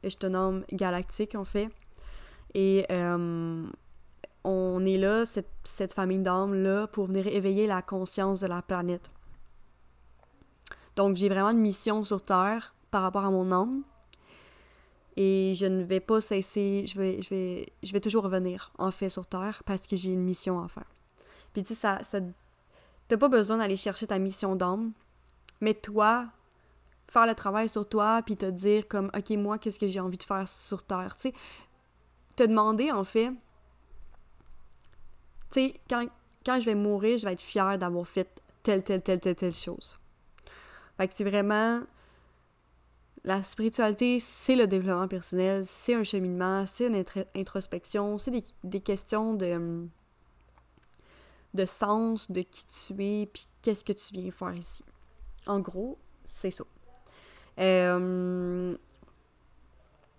Je 0.03 0.15
une 0.25 0.35
âme 0.35 0.63
galactique, 0.71 1.35
en 1.35 1.45
fait. 1.45 1.69
Et 2.55 2.85
on 4.43 4.85
est 4.85 4.97
là, 4.97 5.25
cette, 5.25 5.51
cette 5.63 5.93
famille 5.93 6.19
d'âmes-là, 6.19 6.87
pour 6.87 7.07
venir 7.07 7.27
éveiller 7.27 7.67
la 7.67 7.83
conscience 7.83 8.39
de 8.39 8.47
la 8.47 8.63
planète. 8.63 9.11
Donc, 10.95 11.15
j'ai 11.15 11.29
vraiment 11.29 11.51
une 11.51 11.59
mission 11.59 12.03
sur 12.03 12.23
Terre 12.23 12.73
par 12.91 13.01
rapport 13.01 13.25
à 13.25 13.31
mon 13.31 13.51
âme. 13.51 13.83
Et 15.15 15.53
je 15.55 15.65
ne 15.65 15.83
vais 15.83 15.99
pas 15.99 16.21
cesser, 16.21 16.85
je 16.87 16.99
vais, 16.99 17.21
je 17.21 17.29
vais, 17.29 17.73
je 17.81 17.91
vais 17.91 17.99
toujours 17.99 18.23
revenir, 18.23 18.71
en 18.77 18.91
fait, 18.91 19.09
sur 19.09 19.25
Terre 19.25 19.63
parce 19.65 19.87
que 19.87 19.95
j'ai 19.95 20.13
une 20.13 20.23
mission 20.23 20.63
à 20.63 20.67
faire. 20.67 20.85
Puis 21.53 21.63
tu 21.63 21.69
sais, 21.69 21.75
ça, 21.75 22.03
ça 22.03 22.19
t'as 23.07 23.17
pas 23.17 23.29
besoin 23.29 23.57
d'aller 23.57 23.75
chercher 23.75 24.05
ta 24.07 24.19
mission 24.19 24.55
d'âme, 24.55 24.91
mais 25.61 25.73
toi, 25.73 26.27
faire 27.07 27.25
le 27.25 27.33
travail 27.33 27.69
sur 27.69 27.87
toi, 27.87 28.21
puis 28.23 28.37
te 28.37 28.45
dire 28.45 28.87
comme, 28.87 29.09
ok, 29.17 29.29
moi, 29.31 29.57
qu'est-ce 29.57 29.79
que 29.79 29.87
j'ai 29.87 29.99
envie 29.99 30.17
de 30.17 30.23
faire 30.23 30.47
sur 30.47 30.83
Terre, 30.83 31.15
tu 31.15 31.29
sais, 31.29 31.33
te 32.35 32.43
demander, 32.43 32.91
en 32.91 33.03
fait, 33.03 33.31
tu 35.51 35.61
sais, 35.61 35.81
quand, 35.89 36.05
quand 36.45 36.59
je 36.59 36.65
vais 36.65 36.75
mourir, 36.75 37.17
je 37.17 37.25
vais 37.25 37.33
être 37.33 37.41
fière 37.41 37.77
d'avoir 37.77 38.07
fait 38.07 38.41
telle, 38.61 38.83
telle, 38.83 39.01
telle, 39.01 39.19
telle, 39.19 39.35
telle 39.35 39.55
chose. 39.55 39.97
Fait 40.97 41.07
que 41.07 41.13
c'est 41.13 41.23
vraiment 41.23 41.81
la 43.23 43.43
spiritualité, 43.43 44.19
c'est 44.19 44.55
le 44.55 44.67
développement 44.67 45.07
personnel, 45.07 45.65
c'est 45.65 45.93
un 45.93 46.03
cheminement, 46.03 46.65
c'est 46.65 46.87
une 46.87 47.03
introspection, 47.35 48.17
c'est 48.17 48.43
des, 48.63 48.79
questions 48.79 49.33
de, 49.33 49.85
de 51.53 51.65
sens, 51.65 52.31
de 52.31 52.41
qui 52.41 52.65
tu 52.67 53.03
es, 53.03 53.25
puis 53.25 53.47
qu'est-ce 53.61 53.83
que 53.83 53.93
tu 53.93 54.13
viens 54.13 54.31
faire 54.31 54.53
ici. 54.53 54.83
En 55.45 55.59
gros, 55.59 55.97
c'est 56.25 56.51
ça. 56.51 56.63
Euh, 57.59 58.77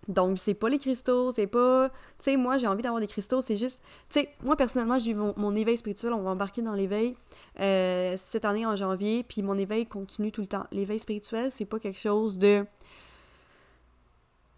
donc, 0.09 0.39
c'est 0.39 0.55
pas 0.55 0.71
les 0.71 0.79
cristaux, 0.79 1.31
c'est 1.31 1.47
pas. 1.47 1.91
Tu 1.91 2.25
sais, 2.25 2.37
moi, 2.39 2.57
j'ai 2.57 2.67
envie 2.67 2.83
d'avoir 2.83 3.01
des 3.01 3.07
cristaux, 3.07 3.43
c'est 3.43 3.57
juste. 3.57 3.83
Tu 4.09 4.21
sais, 4.21 4.31
moi, 4.43 4.57
personnellement, 4.57 4.99
j'ai 4.99 5.11
eu 5.11 5.15
mon, 5.15 5.55
éveil 5.55 5.77
spirituel, 5.77 6.15
on 6.15 6.23
va 6.23 6.31
embarquer 6.31 6.63
dans 6.63 6.73
l'éveil 6.73 7.15
euh, 7.61 8.15
cette 8.17 8.47
année 8.47 8.65
en 8.65 8.75
janvier, 8.75 9.23
puis 9.23 9.43
mon 9.43 9.59
éveil 9.59 9.87
continue 9.87 10.33
tout 10.33 10.41
le 10.41 10.47
temps. 10.47 10.67
L'éveil 10.73 10.99
spirituel, 10.99 11.53
c'est 11.53 11.67
pas 11.67 11.79
quelque 11.79 11.99
chose 11.99 12.39
de 12.39 12.65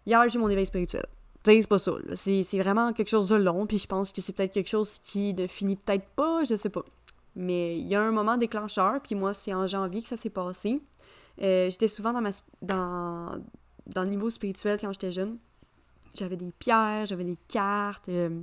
Hier, 0.05 0.27
j'ai 0.29 0.39
mon 0.39 0.49
éveil 0.49 0.65
spirituel. 0.65 1.05
c'est 1.45 1.67
pas 1.67 1.77
ça. 1.77 1.93
C'est 2.13 2.59
vraiment 2.59 2.93
quelque 2.93 3.09
chose 3.09 3.29
de 3.29 3.35
long, 3.35 3.65
puis 3.65 3.79
je 3.79 3.87
pense 3.87 4.11
que 4.11 4.21
c'est 4.21 4.33
peut-être 4.33 4.53
quelque 4.53 4.69
chose 4.69 4.99
qui 4.99 5.33
ne 5.33 5.47
finit 5.47 5.75
peut-être 5.75 6.07
pas, 6.15 6.43
je 6.43 6.55
sais 6.55 6.69
pas. 6.69 6.83
Mais 7.35 7.77
il 7.77 7.87
y 7.87 7.95
a 7.95 8.01
un 8.01 8.11
moment 8.11 8.37
déclencheur, 8.37 8.99
puis 9.01 9.15
moi, 9.15 9.33
c'est 9.33 9.53
en 9.53 9.67
janvier 9.67 10.01
que 10.01 10.09
ça 10.09 10.17
s'est 10.17 10.29
passé. 10.29 10.81
Euh, 11.41 11.69
j'étais 11.69 11.87
souvent 11.87 12.13
dans, 12.13 12.21
ma, 12.21 12.31
dans, 12.61 13.41
dans 13.87 14.03
le 14.03 14.09
niveau 14.09 14.29
spirituel 14.29 14.79
quand 14.79 14.91
j'étais 14.91 15.11
jeune. 15.11 15.37
J'avais 16.13 16.35
des 16.35 16.51
pierres, 16.51 17.05
j'avais 17.05 17.23
des 17.23 17.37
cartes. 17.47 18.09
Euh, 18.09 18.41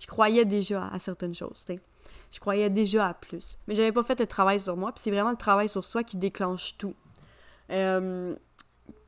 je 0.00 0.06
croyais 0.06 0.44
déjà 0.44 0.88
à, 0.88 0.98
certaines 0.98 1.34
choses, 1.34 1.64
tu 1.64 1.78
Je 2.32 2.40
croyais 2.40 2.70
déjà 2.70 3.08
à 3.08 3.14
plus. 3.14 3.58
Mais 3.68 3.74
j'avais 3.74 3.92
pas 3.92 4.02
fait 4.02 4.18
le 4.18 4.26
travail 4.26 4.58
sur 4.58 4.76
moi, 4.76 4.92
puis 4.92 5.02
c'est 5.02 5.10
vraiment 5.10 5.30
le 5.30 5.36
travail 5.36 5.68
sur 5.68 5.84
soi 5.84 6.02
qui 6.02 6.16
déclenche 6.16 6.76
tout. 6.78 6.94
Euh, 7.70 8.34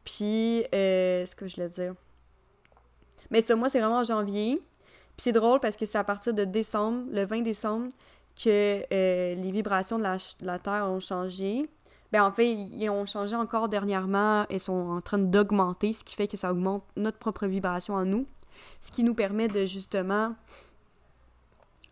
puis, 0.05 0.65
euh, 0.75 1.25
ce 1.27 1.35
que 1.35 1.47
je 1.47 1.57
voulais 1.57 1.69
dire. 1.69 1.95
Mais 3.31 3.41
ça, 3.41 3.57
moi, 3.57 3.69
c'est 3.69 3.81
vraiment 3.81 3.99
en 3.99 4.05
janvier. 4.05 4.63
Puis 5.17 5.25
c'est 5.25 5.33
drôle 5.33 5.61
parce 5.61 5.77
que 5.77 5.87
c'est 5.87 5.99
à 5.99 6.05
partir 6.05 6.35
de 6.35 6.45
décembre, 6.45 7.05
le 7.11 7.25
20 7.25 7.43
décembre, 7.43 7.89
que 8.37 8.83
euh, 8.93 9.35
les 9.35 9.51
vibrations 9.51 9.99
de 9.99 10.05
la, 10.05 10.59
Terre 10.59 10.87
ont 10.89 11.01
changé. 11.01 11.69
Ben, 12.13 12.25
en 12.25 12.33
fait, 12.33 12.53
ils 12.53 12.91
ont 12.91 13.07
changé 13.07 13.37
encore 13.37 13.69
dernièrement 13.69 14.47
et 14.51 14.59
sont 14.59 14.73
en 14.73 15.01
train 15.01 15.19
d'augmenter, 15.19 15.93
ce 15.93 16.05
qui 16.05 16.15
fait 16.15 16.29
que 16.29 16.37
ça 16.37 16.51
augmente 16.51 16.85
notre 16.97 17.19
propre 17.19 17.47
vibration 17.47 17.95
en 17.95 18.05
nous, 18.05 18.27
ce 18.81 18.91
qui 18.91 19.03
nous 19.03 19.15
permet 19.15 19.49
de 19.49 19.65
justement 19.65 20.35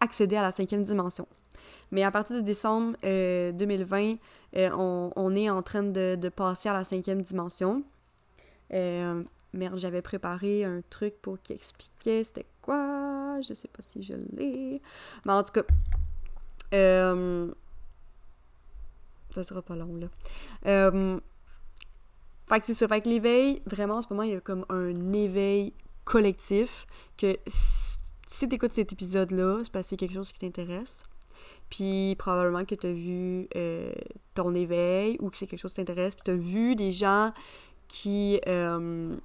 accéder 0.00 0.36
à 0.36 0.42
la 0.42 0.50
cinquième 0.50 0.84
dimension. 0.84 1.26
Mais 1.90 2.04
à 2.04 2.10
partir 2.10 2.36
de 2.36 2.42
décembre 2.42 2.96
2020, 3.02 4.16
euh, 4.56 4.70
on, 4.76 5.12
on, 5.16 5.34
est 5.34 5.50
en 5.50 5.62
train 5.62 5.82
de, 5.82 6.16
de 6.16 6.28
passer 6.28 6.68
à 6.68 6.72
la 6.72 6.84
cinquième 6.84 7.22
dimension. 7.22 7.82
Euh, 8.72 9.22
merde, 9.52 9.78
j'avais 9.78 10.02
préparé 10.02 10.64
un 10.64 10.82
truc 10.88 11.14
pour 11.20 11.40
qui 11.42 11.52
expliquait 11.52 12.24
c'était 12.24 12.46
quoi. 12.62 13.40
Je 13.40 13.54
sais 13.54 13.68
pas 13.68 13.82
si 13.82 14.02
je 14.02 14.14
l'ai. 14.36 14.80
Mais 15.24 15.32
en 15.32 15.42
tout 15.42 15.52
cas, 15.52 15.62
euh, 16.74 17.50
ça 19.30 19.44
sera 19.44 19.62
pas 19.62 19.76
long 19.76 19.96
là. 19.96 20.06
Euh, 20.66 21.18
fait 22.48 22.60
que 22.60 22.66
c'est 22.66 22.74
ça. 22.74 22.88
Fait 22.88 23.00
que 23.00 23.08
l'éveil, 23.08 23.62
vraiment 23.66 23.96
en 23.96 24.02
ce 24.02 24.08
moment, 24.10 24.22
il 24.22 24.32
y 24.32 24.34
a 24.34 24.40
comme 24.40 24.66
un 24.68 25.12
éveil 25.12 25.72
collectif 26.04 26.86
que 27.16 27.36
si 27.46 28.48
t'écoutes 28.48 28.72
cet 28.72 28.92
épisode-là, 28.92 29.60
c'est 29.62 29.72
parce 29.72 29.88
que 29.88 29.96
quelque 29.96 30.14
chose 30.14 30.32
qui 30.32 30.40
t'intéresse. 30.40 31.04
Puis 31.68 32.16
probablement 32.18 32.64
que 32.64 32.74
t'as 32.74 32.90
vu 32.90 33.48
ton 34.34 34.54
éveil 34.54 35.16
ou 35.20 35.30
que 35.30 35.36
c'est 35.36 35.46
quelque 35.46 35.60
chose 35.60 35.72
qui 35.72 35.76
t'intéresse. 35.76 36.16
Puis 36.16 36.24
t'as 36.24 36.34
vu 36.34 36.74
des 36.74 36.90
gens 36.90 37.32
qui, 37.90 38.40
euh, 38.47 39.16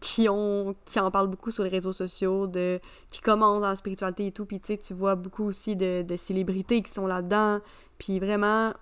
qui, 0.00 0.28
ont, 0.28 0.76
qui 0.84 1.00
en 1.00 1.10
parlent 1.10 1.28
beaucoup 1.28 1.50
sur 1.50 1.64
les 1.64 1.70
réseaux 1.70 1.94
sociaux, 1.94 2.46
de, 2.46 2.78
qui 3.10 3.20
commentent 3.22 3.62
dans 3.62 3.68
la 3.68 3.76
spiritualité 3.76 4.26
et 4.26 4.32
tout. 4.32 4.44
Puis 4.44 4.60
tu 4.60 4.76
tu 4.78 4.94
vois 4.94 5.14
beaucoup 5.14 5.44
aussi 5.44 5.76
de, 5.76 6.02
de 6.02 6.16
célébrités 6.16 6.82
qui 6.82 6.92
sont 6.92 7.06
là-dedans. 7.06 7.60
Puis 7.98 8.20
vraiment, 8.20 8.74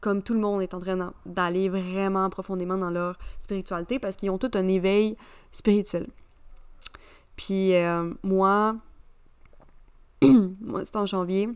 comme 0.00 0.22
tout 0.22 0.32
le 0.32 0.40
monde 0.40 0.62
est 0.62 0.72
en 0.72 0.80
train 0.80 1.12
d'aller 1.26 1.68
vraiment 1.68 2.30
profondément 2.30 2.78
dans 2.78 2.90
leur 2.90 3.18
spiritualité 3.38 3.98
parce 3.98 4.16
qu'ils 4.16 4.30
ont 4.30 4.38
tout 4.38 4.50
un 4.54 4.66
éveil 4.66 5.16
spirituel. 5.52 6.06
Puis 7.36 7.74
euh, 7.74 8.14
moi, 8.22 8.76
moi 10.22 10.84
c'est 10.84 10.96
en 10.96 11.06
janvier, 11.06 11.50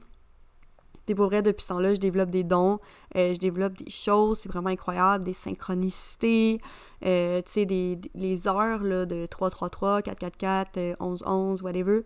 des 1.09 1.15
pour 1.15 1.27
vrai, 1.27 1.43
depuis 1.43 1.63
ce 1.63 1.69
temps-là, 1.69 1.95
je 1.95 1.99
développe 1.99 2.31
des 2.31 2.45
dons, 2.45 2.79
euh, 3.17 3.33
je 3.35 3.39
développe 3.39 3.75
des 3.75 3.91
choses, 3.91 4.41
c'est 4.41 4.49
vraiment 4.49 4.71
incroyable, 4.71 5.25
des 5.25 5.33
synchronicités, 5.33 6.61
euh, 7.05 7.43
tu 7.43 7.53
sais, 7.53 7.67
des, 7.67 7.99
les 8.15 8.47
heures 8.47 8.83
là, 8.83 9.07
de 9.07 9.27
3-3-3, 9.27 10.03
4-4-4, 10.03 10.97
11-11, 10.99 11.63
whatever. 11.63 12.03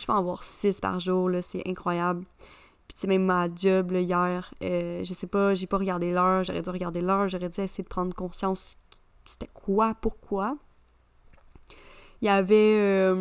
Je 0.00 0.06
peux 0.06 0.12
en 0.12 0.18
avoir 0.18 0.42
6 0.44 0.80
par 0.80 0.98
jour, 1.00 1.30
c'est 1.42 1.62
incroyable. 1.66 2.24
Puis 2.88 2.98
tu 2.98 3.06
même 3.06 3.24
ma 3.24 3.48
job, 3.54 3.92
hier, 3.92 4.52
euh, 4.62 5.04
je 5.04 5.14
sais 5.14 5.26
pas, 5.26 5.54
j'ai 5.54 5.66
pas 5.66 5.78
regardé 5.78 6.12
l'heure, 6.12 6.44
j'aurais 6.44 6.62
dû 6.62 6.70
regarder 6.70 7.00
l'heure, 7.00 7.28
j'aurais 7.28 7.48
dû 7.48 7.60
essayer 7.60 7.84
de 7.84 7.88
prendre 7.88 8.14
conscience 8.14 8.76
c'était 9.24 9.50
quoi, 9.52 9.94
pourquoi. 10.00 10.56
Il 12.22 12.26
y 12.26 12.28
avait 12.28 13.12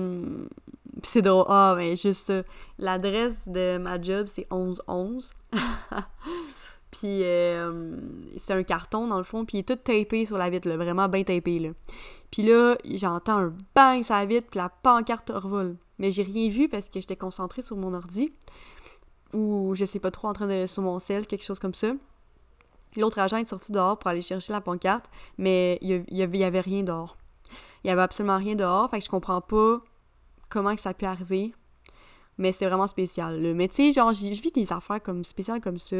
c'est 1.04 1.22
drôle. 1.22 1.46
Ah, 1.48 1.76
mais 1.78 1.96
juste 1.96 2.32
L'adresse 2.78 3.48
de 3.48 3.78
ma 3.78 4.02
job, 4.02 4.28
c'est 4.28 4.48
1111. 4.52 5.34
puis 6.92 7.24
euh, 7.24 7.98
c'est 8.38 8.54
un 8.54 8.64
carton, 8.64 9.08
dans 9.08 9.18
le 9.18 9.24
fond, 9.24 9.46
puis 9.46 9.58
il 9.58 9.60
est 9.62 9.68
tout 9.68 9.76
tapé 9.76 10.26
sur 10.26 10.38
la 10.38 10.50
vitre, 10.50 10.68
là, 10.68 10.78
vraiment 10.78 11.08
bien 11.08 11.24
tapé, 11.24 11.60
là. 11.60 11.70
Puis 12.32 12.44
là, 12.44 12.76
j'entends 12.86 13.38
un 13.38 13.54
bang 13.76 14.04
sur 14.04 14.16
la 14.16 14.26
vitre, 14.26 14.48
puis 14.50 14.60
la 14.60 14.70
pancarte 14.70 15.32
revole. 15.34 15.78
Mais 16.00 16.12
j'ai 16.12 16.24
rien 16.24 16.50
vu 16.50 16.68
parce 16.68 16.90
que 16.90 17.00
j'étais 17.00 17.16
concentrée 17.16 17.62
sur 17.62 17.78
mon 17.78 17.94
ordi, 17.94 18.34
ou 19.34 19.74
je 19.76 19.86
sais 19.86 20.00
pas 20.00 20.12
trop, 20.12 20.28
en 20.28 20.34
train 20.34 20.48
de... 20.48 20.66
sur 20.66 20.84
mon 20.84 21.00
sel, 21.00 21.28
quelque 21.28 21.46
chose 21.46 21.60
comme 21.60 21.74
ça. 21.74 21.94
L'autre 22.98 23.20
agent 23.20 23.38
est 23.38 23.46
sorti 23.46 23.72
dehors 23.72 24.00
pour 24.00 24.10
aller 24.10 24.22
chercher 24.22 24.54
la 24.54 24.62
pancarte, 24.62 25.10
mais 25.38 25.78
il 25.82 26.06
y, 26.10 26.38
y 26.38 26.44
avait 26.44 26.62
rien 26.62 26.84
dehors. 26.84 27.18
Il 27.84 27.88
y 27.88 27.92
avait 27.92 28.02
absolument 28.02 28.38
rien 28.38 28.56
dehors, 28.56 28.90
fait 28.90 29.00
que 29.00 29.06
je 29.06 29.10
comprends 29.10 29.42
pas 29.42 29.82
comment 30.50 30.76
que 30.76 30.82
ça 30.82 30.90
a 30.90 30.94
pu 30.94 31.06
arriver. 31.06 31.54
Mais 32.38 32.52
c'est 32.52 32.66
vraiment 32.66 32.88
spécial. 32.88 33.42
Le 33.42 33.54
Mais 33.54 33.70
tu 33.70 33.76
sais, 33.76 33.92
genre, 33.94 34.12
je 34.12 34.28
vis 34.28 34.52
des 34.52 34.74
affaires 34.74 35.02
comme 35.02 35.24
spéciales 35.24 35.62
comme 35.62 35.78
ça. 35.78 35.96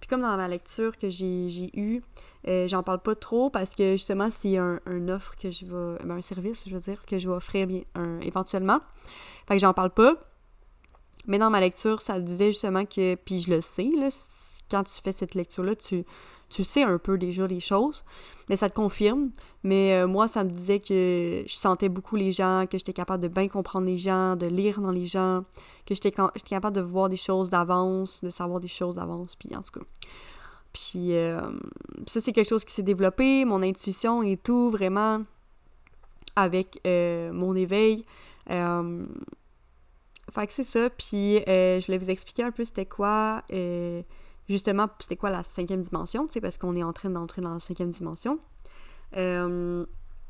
Puis 0.00 0.08
comme 0.08 0.20
dans 0.20 0.36
ma 0.36 0.46
lecture 0.46 0.98
que 0.98 1.08
j'ai 1.08 1.70
eue, 1.74 2.02
euh, 2.46 2.68
j'en 2.68 2.82
parle 2.82 3.00
pas 3.00 3.14
trop 3.14 3.48
parce 3.48 3.74
que 3.74 3.92
justement, 3.92 4.28
c'est 4.28 4.58
un, 4.58 4.78
offre 5.08 5.34
que 5.36 5.50
je 5.50 5.64
vais... 5.64 6.04
Ben, 6.04 6.16
un 6.16 6.20
service, 6.20 6.64
je 6.66 6.74
veux 6.74 6.80
dire, 6.80 7.04
que 7.06 7.18
je 7.18 7.28
vais 7.28 7.34
offrir 7.34 7.66
bien, 7.66 7.82
éventuellement. 8.20 8.80
Fait 9.46 9.54
que 9.54 9.60
j'en 9.60 9.72
parle 9.72 9.90
pas. 9.90 10.14
Mais 11.26 11.38
dans 11.38 11.50
ma 11.50 11.60
lecture, 11.60 12.02
ça 12.02 12.20
disait 12.20 12.48
justement 12.48 12.84
que... 12.84 13.14
Puis 13.14 13.40
je 13.40 13.50
le 13.50 13.62
sais, 13.62 13.88
là, 13.96 14.08
quand 14.70 14.84
tu 14.84 15.00
fais 15.02 15.12
cette 15.12 15.34
lecture-là, 15.34 15.74
tu 15.74 16.04
tu 16.48 16.64
sais 16.64 16.82
un 16.82 16.98
peu 16.98 17.18
déjà 17.18 17.46
les 17.46 17.60
choses, 17.60 18.04
mais 18.48 18.56
ça 18.56 18.70
te 18.70 18.74
confirme. 18.74 19.30
Mais 19.62 19.94
euh, 19.94 20.06
moi, 20.06 20.28
ça 20.28 20.44
me 20.44 20.50
disait 20.50 20.80
que 20.80 21.44
je 21.46 21.54
sentais 21.54 21.88
beaucoup 21.88 22.16
les 22.16 22.32
gens, 22.32 22.64
que 22.70 22.78
j'étais 22.78 22.92
capable 22.92 23.22
de 23.22 23.28
bien 23.28 23.48
comprendre 23.48 23.86
les 23.86 23.98
gens, 23.98 24.36
de 24.36 24.46
lire 24.46 24.80
dans 24.80 24.90
les 24.90 25.04
gens, 25.04 25.44
que 25.86 25.94
j'étais 25.94 26.12
capable 26.12 26.76
de 26.76 26.80
voir 26.80 27.08
des 27.08 27.16
choses 27.16 27.50
d'avance, 27.50 28.22
de 28.22 28.30
savoir 28.30 28.60
des 28.60 28.68
choses 28.68 28.96
d'avance, 28.96 29.36
puis 29.36 29.54
en 29.54 29.62
tout 29.62 29.80
cas. 29.80 29.86
Puis 30.72 31.14
euh, 31.14 31.40
ça, 32.06 32.20
c'est 32.20 32.32
quelque 32.32 32.48
chose 32.48 32.64
qui 32.64 32.72
s'est 32.72 32.82
développé, 32.82 33.44
mon 33.44 33.62
intuition 33.62 34.22
et 34.22 34.36
tout, 34.36 34.70
vraiment, 34.70 35.22
avec 36.36 36.80
euh, 36.86 37.32
mon 37.32 37.54
éveil. 37.54 38.04
fait 38.46 40.46
que 40.46 40.52
c'est 40.52 40.62
ça, 40.62 40.88
puis 40.88 41.40
je 41.46 41.84
voulais 41.86 41.98
vous 41.98 42.10
expliquer 42.10 42.44
un 42.44 42.52
peu 42.52 42.64
c'était 42.64 42.86
quoi 42.86 43.42
justement, 44.48 44.88
c'était 44.98 45.16
quoi 45.16 45.30
la 45.30 45.42
cinquième 45.42 45.80
dimension, 45.80 46.26
tu 46.26 46.34
sais, 46.34 46.40
parce 46.40 46.58
qu'on 46.58 46.76
est 46.76 46.82
en 46.82 46.92
train 46.92 47.10
d'entrer 47.10 47.42
dans 47.42 47.54
la 47.54 47.60
cinquième 47.60 47.90
dimension. 47.90 48.38
Euh, 49.16 49.84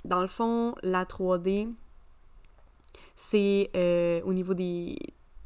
dans 0.05 0.21
le 0.21 0.29
fond, 0.29 0.75
la 0.83 1.05
3D, 1.05 1.73
c'est 3.17 3.71
euh, 3.75 4.21
au 4.25 4.33
niveau 4.33 4.55
des 4.55 4.97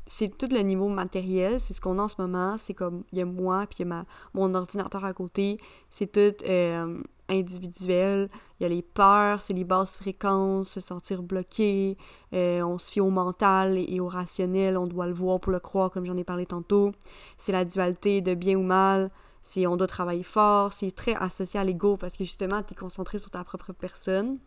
c'est 0.06 0.36
tout 0.36 0.48
le 0.50 0.60
niveau 0.60 0.88
matériel, 0.88 1.60
c'est 1.60 1.74
ce 1.74 1.80
qu'on 1.80 1.98
a 1.98 2.02
en 2.02 2.08
ce 2.08 2.20
moment, 2.20 2.58
c'est 2.58 2.74
comme, 2.74 3.04
il 3.12 3.18
y 3.18 3.22
a 3.22 3.24
moi, 3.24 3.66
puis 3.68 3.78
il 3.78 3.82
y 3.82 3.84
a 3.84 3.86
ma, 3.86 4.04
mon 4.34 4.54
ordinateur 4.54 5.04
à 5.04 5.12
côté, 5.12 5.58
c'est 5.90 6.10
tout 6.10 6.44
euh, 6.46 7.00
individuel, 7.32 8.28
il 8.58 8.62
y 8.62 8.66
a 8.66 8.68
les 8.68 8.82
peurs, 8.82 9.42
c'est 9.42 9.52
les 9.52 9.64
basses 9.64 9.96
fréquences, 9.96 10.68
se 10.68 10.80
sentir 10.80 11.22
bloqué, 11.22 11.96
euh, 12.32 12.62
on 12.62 12.78
se 12.78 12.92
fie 12.92 13.00
au 13.00 13.10
mental 13.10 13.78
et 13.78 14.00
au 14.00 14.08
rationnel, 14.08 14.76
on 14.76 14.86
doit 14.86 15.06
le 15.06 15.12
voir 15.12 15.40
pour 15.40 15.52
le 15.52 15.60
croire, 15.60 15.90
comme 15.90 16.04
j'en 16.06 16.16
ai 16.16 16.24
parlé 16.24 16.46
tantôt, 16.46 16.92
c'est 17.36 17.52
la 17.52 17.64
dualité 17.64 18.20
de 18.20 18.34
bien 18.34 18.56
ou 18.56 18.62
mal, 18.62 19.10
c'est 19.42 19.66
on 19.66 19.76
doit 19.76 19.86
travailler 19.86 20.22
fort, 20.22 20.72
c'est 20.72 20.92
très 20.92 21.14
associé 21.14 21.58
à 21.58 21.64
l'ego, 21.64 21.96
parce 21.96 22.16
que 22.16 22.24
justement, 22.24 22.62
tu 22.62 22.74
es 22.74 22.76
concentré 22.76 23.18
sur 23.18 23.30
ta 23.30 23.42
propre 23.44 23.72
personne, 23.72 24.38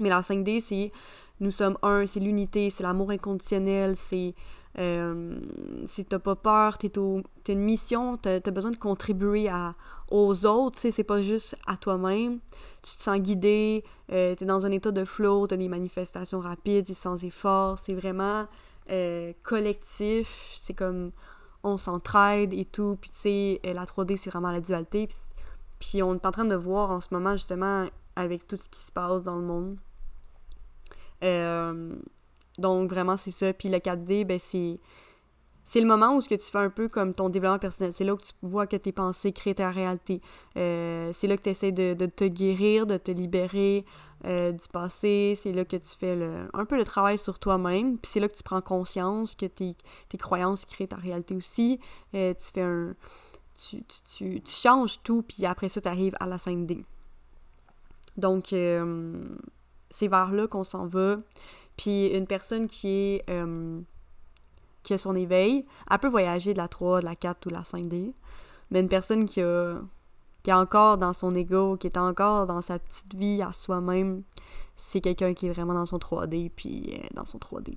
mais 0.00 0.08
la 0.08 0.20
5D, 0.20 0.60
c'est 0.60 0.92
nous 1.40 1.50
sommes 1.52 1.78
un, 1.82 2.04
c'est 2.04 2.20
l'unité, 2.20 2.70
c'est 2.70 2.82
l'amour 2.82 3.10
inconditionnel, 3.10 3.94
c'est 3.94 4.34
euh, 4.78 5.40
si 5.86 6.04
t'as 6.04 6.18
pas 6.18 6.36
peur, 6.36 6.78
t'es 6.78 6.90
t'as 6.90 7.52
une 7.52 7.60
mission, 7.60 8.16
t'as 8.16 8.36
as 8.44 8.50
besoin 8.50 8.70
de 8.70 8.76
contribuer 8.76 9.48
à, 9.48 9.74
aux 10.10 10.46
autres, 10.46 10.78
c'est 10.78 11.04
pas 11.04 11.22
juste 11.22 11.56
à 11.66 11.76
toi-même. 11.76 12.38
Tu 12.82 12.96
te 12.96 13.02
sens 13.02 13.18
guidé, 13.18 13.84
euh, 14.12 14.34
t'es 14.34 14.44
dans 14.44 14.66
un 14.66 14.70
état 14.70 14.90
de 14.90 15.04
flow, 15.04 15.46
t'as 15.46 15.56
des 15.56 15.68
manifestations 15.68 16.40
rapides, 16.40 16.86
sans 16.94 17.24
effort, 17.24 17.78
c'est 17.78 17.94
vraiment 17.94 18.46
euh, 18.90 19.32
collectif, 19.42 20.52
c'est 20.54 20.74
comme 20.74 21.12
on 21.64 21.76
s'entraide 21.76 22.52
et 22.52 22.64
tout, 22.64 22.96
puis 23.00 23.10
tu 23.10 23.16
sais, 23.16 23.60
la 23.64 23.84
3D, 23.84 24.16
c'est 24.16 24.30
vraiment 24.30 24.52
la 24.52 24.60
dualité, 24.60 25.08
puis 25.80 26.02
on 26.02 26.14
est 26.14 26.26
en 26.26 26.30
train 26.30 26.44
de 26.44 26.54
voir 26.54 26.90
en 26.90 27.00
ce 27.00 27.08
moment, 27.10 27.32
justement, 27.32 27.86
avec 28.16 28.46
tout 28.46 28.56
ce 28.56 28.68
qui 28.68 28.80
se 28.80 28.92
passe 28.92 29.22
dans 29.22 29.36
le 29.36 29.42
monde. 29.42 29.76
Euh, 31.24 31.96
donc, 32.58 32.90
vraiment, 32.90 33.16
c'est 33.16 33.30
ça. 33.30 33.52
Puis 33.52 33.68
le 33.68 33.78
4D, 33.78 34.24
ben, 34.24 34.38
c'est. 34.38 34.78
C'est 35.64 35.82
le 35.82 35.86
moment 35.86 36.16
où 36.16 36.22
ce 36.22 36.30
que 36.30 36.34
tu 36.34 36.50
fais 36.50 36.56
un 36.56 36.70
peu 36.70 36.88
comme 36.88 37.12
ton 37.12 37.28
développement 37.28 37.58
personnel. 37.58 37.92
C'est 37.92 38.04
là 38.04 38.14
où 38.14 38.16
tu 38.16 38.32
vois 38.40 38.66
que 38.66 38.76
tes 38.76 38.90
pensées 38.90 39.32
créent 39.32 39.56
ta 39.56 39.70
réalité. 39.70 40.22
Euh, 40.56 41.10
c'est 41.12 41.26
là 41.26 41.36
que 41.36 41.42
tu 41.42 41.50
essaies 41.50 41.72
de, 41.72 41.92
te 42.06 42.24
guérir, 42.24 42.86
de 42.86 42.96
te 42.96 43.10
libérer 43.10 43.84
euh, 44.24 44.50
du 44.52 44.66
passé. 44.66 45.34
C'est 45.36 45.52
là 45.52 45.66
que 45.66 45.76
tu 45.76 45.90
fais 45.90 46.16
le, 46.16 46.48
un 46.54 46.64
peu 46.64 46.78
le 46.78 46.84
travail 46.84 47.18
sur 47.18 47.38
toi-même. 47.38 47.98
Puis 47.98 48.12
c'est 48.12 48.18
là 48.18 48.30
que 48.30 48.34
tu 48.34 48.42
prends 48.42 48.62
conscience 48.62 49.34
que 49.34 49.44
tes, 49.44 49.76
croyances 50.18 50.64
créent 50.64 50.86
ta 50.86 50.96
réalité 50.96 51.34
aussi. 51.34 51.78
Euh, 52.14 52.32
tu 52.32 52.50
fais 52.50 52.62
un... 52.62 52.94
Tu, 53.68 54.40
changes 54.46 55.02
tout, 55.02 55.20
puis 55.20 55.44
après 55.44 55.68
ça, 55.68 55.82
tu 55.82 55.88
arrives 55.88 56.16
à 56.18 56.26
la 56.26 56.38
5D. 56.38 56.82
Donc, 58.16 58.54
c'est 59.90 60.08
vers 60.08 60.30
là 60.32 60.46
qu'on 60.46 60.64
s'en 60.64 60.86
va. 60.86 61.18
Puis 61.78 62.08
une 62.08 62.26
personne 62.26 62.66
qui 62.66 62.88
est 62.88 63.24
euh, 63.30 63.80
qui 64.82 64.92
a 64.92 64.98
son 64.98 65.14
éveil, 65.14 65.64
elle 65.90 65.98
peut 65.98 66.08
voyager 66.08 66.52
de 66.52 66.58
la 66.58 66.68
3, 66.68 67.00
de 67.00 67.06
la 67.06 67.14
4 67.14 67.46
ou 67.46 67.48
de 67.48 67.54
la 67.54 67.62
5D. 67.62 68.12
Mais 68.70 68.80
une 68.80 68.88
personne 68.88 69.24
qui 69.24 69.40
a 69.40 69.78
qui 70.42 70.50
est 70.50 70.54
encore 70.54 70.98
dans 70.98 71.12
son 71.12 71.34
ego, 71.34 71.76
qui 71.76 71.86
est 71.86 71.96
encore 71.96 72.46
dans 72.46 72.60
sa 72.60 72.78
petite 72.78 73.14
vie 73.14 73.42
à 73.42 73.52
soi-même, 73.52 74.22
c'est 74.76 75.00
quelqu'un 75.00 75.34
qui 75.34 75.46
est 75.46 75.50
vraiment 75.50 75.74
dans 75.74 75.86
son 75.86 75.98
3D 75.98 76.50
puis 76.54 76.94
euh, 76.94 77.06
dans 77.14 77.24
son 77.24 77.38
3D. 77.38 77.76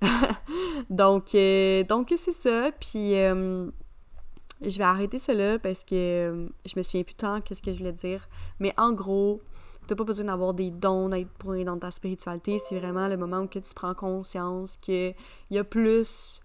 donc 0.90 1.34
euh, 1.34 1.82
donc 1.84 2.12
c'est 2.16 2.32
ça 2.32 2.70
puis 2.78 3.12
je 3.12 4.78
vais 4.78 4.84
arrêter 4.84 5.18
cela 5.18 5.58
parce 5.58 5.82
que 5.84 6.48
je 6.64 6.72
me 6.76 6.82
souviens 6.82 7.02
plus 7.02 7.14
tant 7.14 7.40
qu'est-ce 7.40 7.62
que 7.62 7.72
je 7.72 7.78
voulais 7.78 7.92
dire 7.92 8.28
mais 8.60 8.72
en 8.76 8.92
gros 8.92 9.40
T'as 9.88 9.94
pas 9.94 10.04
besoin 10.04 10.26
d'avoir 10.26 10.52
des 10.52 10.70
dons, 10.70 11.08
d'être 11.08 11.30
pour 11.38 11.54
dans 11.64 11.78
ta 11.78 11.90
spiritualité. 11.90 12.58
C'est 12.58 12.78
vraiment 12.78 13.08
le 13.08 13.16
moment 13.16 13.40
où 13.40 13.46
tu 13.46 13.60
prends 13.74 13.94
conscience 13.94 14.76
qu'il 14.76 15.14
y 15.50 15.56
a 15.56 15.64
plus, 15.64 16.42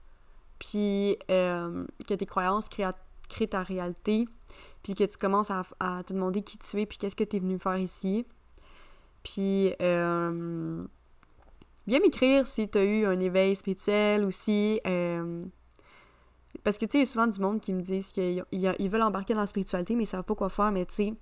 puis 0.60 1.18
euh, 1.30 1.86
que 2.08 2.14
tes 2.14 2.26
croyances 2.26 2.70
créent, 2.70 3.48
ta 3.50 3.62
réalité, 3.62 4.30
puis 4.82 4.96
que 4.96 5.04
tu 5.04 5.18
commences 5.18 5.52
à, 5.52 5.64
te 6.04 6.14
demander 6.14 6.42
qui 6.42 6.58
tu 6.58 6.80
es, 6.80 6.86
puis 6.86 6.98
qu'est-ce 6.98 7.18
que 7.18 7.26
tu 7.26 7.36
es 7.36 7.40
venu 7.40 7.60
faire 7.60 7.78
ici. 7.78 8.26
Puis, 9.24 9.74
euh, 9.82 10.86
viens 11.86 12.00
m'écrire 12.00 12.48
si 12.48 12.70
tu 12.70 12.78
as 12.78 12.84
eu 12.86 13.06
un 13.06 13.20
éveil 13.20 13.58
spirituel 13.58 14.24
aussi. 14.24 14.80
Euh, 14.88 15.44
parce 16.64 16.78
que, 16.78 16.86
tu 16.86 16.92
sais, 16.92 16.98
il 17.00 17.02
y 17.02 17.04
a 17.04 17.08
souvent 17.08 17.28
du 17.28 17.42
monde 17.42 17.60
qui 17.60 17.74
me 17.74 17.82
disent 17.82 18.14
qu'ils 18.14 18.90
veulent 18.90 19.02
embarquer 19.02 19.34
dans 19.34 19.42
la 19.42 19.48
spiritualité, 19.48 19.98
mais 19.98 20.04
ils 20.04 20.08
savent 20.08 20.24
pas 20.24 20.36
quoi 20.36 20.48
faire, 20.48 20.72
mais 20.72 20.86
tu 20.86 20.94
sais 20.94 21.14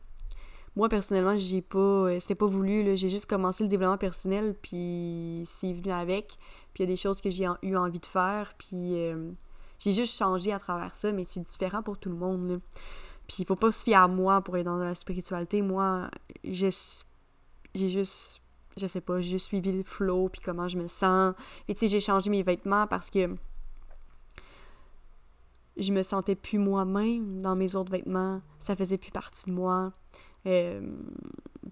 moi, 0.76 0.88
personnellement, 0.88 1.38
j'ai 1.38 1.62
pas. 1.62 1.78
Euh, 1.80 2.20
c'était 2.20 2.36
pas 2.36 2.46
voulu, 2.46 2.96
J'ai 2.96 3.10
juste 3.10 3.26
commencé 3.26 3.64
le 3.64 3.70
développement 3.70 3.98
personnel, 3.98 4.56
puis 4.62 5.44
c'est 5.46 5.74
venu 5.74 5.92
avec. 5.92 6.38
Puis 6.74 6.84
il 6.84 6.88
y 6.88 6.90
a 6.90 6.94
des 6.94 6.96
choses 6.98 7.20
que 7.20 7.30
j'ai 7.30 7.46
eu 7.62 7.76
envie 7.76 8.00
de 8.00 8.06
faire, 8.06 8.54
puis 8.58 8.96
euh, 8.96 9.32
j'ai 9.80 9.92
juste 9.92 10.18
changé 10.18 10.54
à 10.54 10.60
travers 10.60 10.96
ça, 10.96 11.12
mais 11.12 11.26
c'est 11.26 11.42
différent 11.42 11.84
pour 11.84 11.98
tout 11.98 12.10
le 12.10 12.16
monde, 12.16 12.62
Puis 13.28 13.38
il 13.40 13.46
faut 13.46 13.58
pas 13.58 13.72
se 13.72 13.84
fier 13.84 14.02
à 14.02 14.08
moi 14.08 14.42
pour 14.42 14.58
être 14.58 14.66
dans 14.66 14.78
la 14.78 14.96
spiritualité. 14.96 15.62
Moi, 15.62 16.10
j'ai 16.44 16.72
juste. 17.76 18.40
Je 18.78 18.88
sais 18.88 19.02
pas, 19.02 19.20
j'ai 19.20 19.32
juste 19.32 19.48
suivi 19.48 19.74
le 19.74 19.84
flow, 19.84 20.30
puis 20.30 20.40
comment 20.40 20.70
je 20.70 20.78
me 20.78 20.88
sens. 20.88 21.36
Et 21.68 21.74
tu 21.74 21.82
sais, 21.82 21.88
j'ai 21.90 22.00
changé 22.00 22.30
mes 22.30 22.44
vêtements 22.44 22.88
parce 22.88 23.10
que 23.10 23.36
je 25.76 25.92
me 25.92 26.02
sentais 26.02 26.36
plus 26.36 26.60
moi-même 26.60 27.42
dans 27.42 27.58
mes 27.58 27.76
autres 27.76 27.92
vêtements. 27.92 28.42
Ça 28.60 28.78
faisait 28.78 28.98
plus 28.98 29.12
partie 29.12 29.46
de 29.48 29.52
moi. 29.52 29.92
Euh, 30.48 30.82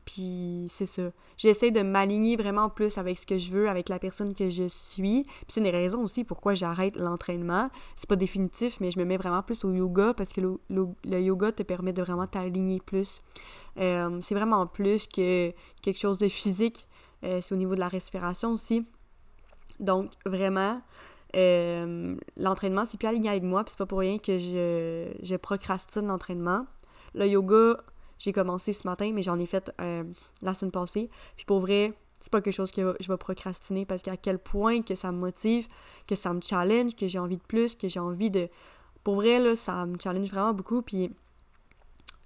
puis 0.06 0.68
c'est 0.70 0.86
ça. 0.86 1.04
J'essaie 1.38 1.72
de 1.72 1.82
m'aligner 1.82 2.36
vraiment 2.36 2.70
plus 2.70 2.98
avec 2.98 3.18
ce 3.18 3.26
que 3.26 3.38
je 3.38 3.52
veux, 3.52 3.70
avec 3.70 3.90
la 3.90 4.00
personne 4.00 4.34
que 4.34 4.50
je 4.50 4.68
suis. 4.68 5.24
Puis 5.24 5.46
c'est 5.48 5.60
une 5.60 5.66
des 5.66 5.72
raisons 5.72 6.02
aussi 6.02 6.24
pourquoi 6.24 6.54
j'arrête 6.54 6.96
l'entraînement. 6.96 7.70
C'est 7.96 8.10
pas 8.10 8.16
définitif, 8.16 8.80
mais 8.80 8.92
je 8.92 9.00
me 9.00 9.06
mets 9.06 9.18
vraiment 9.18 9.42
plus 9.42 9.64
au 9.66 9.74
yoga 9.74 10.14
parce 10.14 10.34
que 10.34 10.42
le, 10.42 11.20
yoga 11.20 11.52
te 11.52 11.64
permet 11.64 11.94
de 11.94 12.02
vraiment 12.02 12.28
t'aligner 12.28 12.80
plus. 12.80 13.22
Euh, 13.78 14.20
c'est 14.22 14.36
vraiment 14.36 14.68
plus 14.68 15.08
que 15.08 15.52
quelque 15.82 16.00
chose 16.00 16.18
de 16.18 16.28
physique. 16.28 16.88
Euh, 17.24 17.40
c'est 17.42 17.54
au 17.54 17.58
niveau 17.58 17.76
de 17.76 17.80
la 17.80 17.88
respiration 17.88 18.52
aussi. 18.52 18.86
Donc 19.80 20.12
vraiment, 20.26 20.82
l'entraînement, 21.34 22.86
c'est 22.86 22.98
plus 22.98 23.08
aligné 23.08 23.30
avec 23.30 23.44
moi. 23.44 23.64
Puis 23.64 23.72
c'est 23.72 23.80
pas 23.80 23.86
pour 23.86 24.00
rien 24.00 24.18
que 24.20 24.38
je 24.38 25.36
procrastine 25.38 26.08
l'entraînement. 26.08 26.66
Le 27.16 27.28
yoga, 27.28 27.78
j'ai 28.20 28.34
commencé 28.34 28.74
ce 28.74 28.88
matin, 28.88 29.12
mais 29.14 29.24
j'en 29.24 29.40
ai 29.40 29.46
fait 29.46 29.72
euh, 29.82 30.04
la 30.42 30.54
semaine 30.54 30.72
passée. 30.72 31.10
Puis 31.36 31.46
pour 31.46 31.60
vrai, 31.60 31.94
c'est 32.20 32.32
pas 32.32 32.42
quelque 32.42 32.54
chose 32.54 32.72
que 32.72 32.96
je 33.00 33.08
vais 33.08 33.18
procrastiner 33.18 33.86
parce 33.86 34.02
qu'à 34.02 34.18
quel 34.18 34.40
point 34.40 34.82
que 34.82 34.94
ça 34.96 35.12
me 35.12 35.18
motive, 35.18 35.68
que 36.06 36.16
ça 36.16 36.34
me 36.34 36.42
challenge, 36.42 36.96
que 36.96 37.08
j'ai 37.08 37.20
envie 37.20 37.38
de 37.38 37.44
plus, 37.44 37.76
que 37.76 37.88
j'ai 37.88 38.00
envie 38.00 38.30
de... 38.30 38.50
Pour 39.04 39.16
vrai, 39.16 39.40
là, 39.40 39.56
ça 39.56 39.86
me 39.86 39.98
challenge 39.98 40.30
vraiment 40.30 40.54
beaucoup, 40.54 40.82
puis 40.82 41.12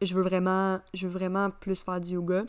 je 0.02 0.16
veux 0.16 0.24
vraiment, 0.24 0.80
je 0.94 1.08
veux 1.08 1.14
vraiment 1.14 1.52
plus 1.52 1.84
faire 1.84 2.02
du 2.02 2.14
yoga. 2.14 2.46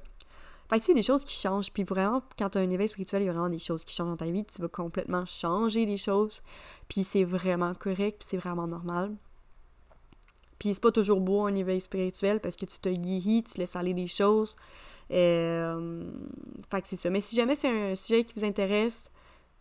Fait 0.71 0.81
que 0.81 0.87
c'est 0.87 0.95
des 0.95 1.03
choses 1.03 1.25
qui 1.25 1.35
changent, 1.35 1.71
puis 1.71 1.83
vraiment, 1.83 2.23
quand 2.39 2.49
tu 2.49 2.59
as 2.59 2.63
un 2.63 2.71
éveil 2.71 2.89
spirituel, 2.89 3.23
il 3.23 3.27
y 3.27 3.29
a 3.29 3.33
vraiment 3.33 3.51
des 3.51 3.59
choses 3.59 3.85
qui 3.85 3.95
changent 3.95 4.09
dans 4.09 4.17
ta 4.17 4.31
vie, 4.31 4.45
tu 4.47 4.63
vas 4.63 4.69
complètement 4.69 5.27
changer 5.27 5.85
des 5.85 5.99
choses, 5.99 6.43
puis 6.89 7.05
c'est 7.05 7.25
vraiment 7.25 7.75
correct, 7.75 8.19
puis 8.21 8.29
c'est 8.31 8.39
vraiment 8.39 8.67
normal. 8.67 9.15
Puis 10.59 10.75
c'est 10.75 10.83
pas 10.83 10.93
toujours 10.93 11.21
beau 11.21 11.43
un 11.43 11.55
éveil 11.55 11.81
spirituel 11.81 12.41
parce 12.41 12.57
que 12.57 12.67
tu 12.67 12.79
te 12.79 12.89
guéris, 12.89 13.43
tu 13.45 13.59
laisses 13.59 13.77
aller 13.77 13.95
des 13.95 14.07
choses. 14.07 14.57
Euh, 15.11 16.11
fait 16.71 16.83
que 16.83 16.89
c'est 16.89 16.97
ça. 16.97 17.11
Mais 17.11 17.21
si 17.21 17.37
jamais 17.37 17.55
c'est 17.55 17.69
un 17.69 17.95
sujet 17.95 18.25
qui 18.25 18.33
vous 18.37 18.45
intéresse, 18.45 19.11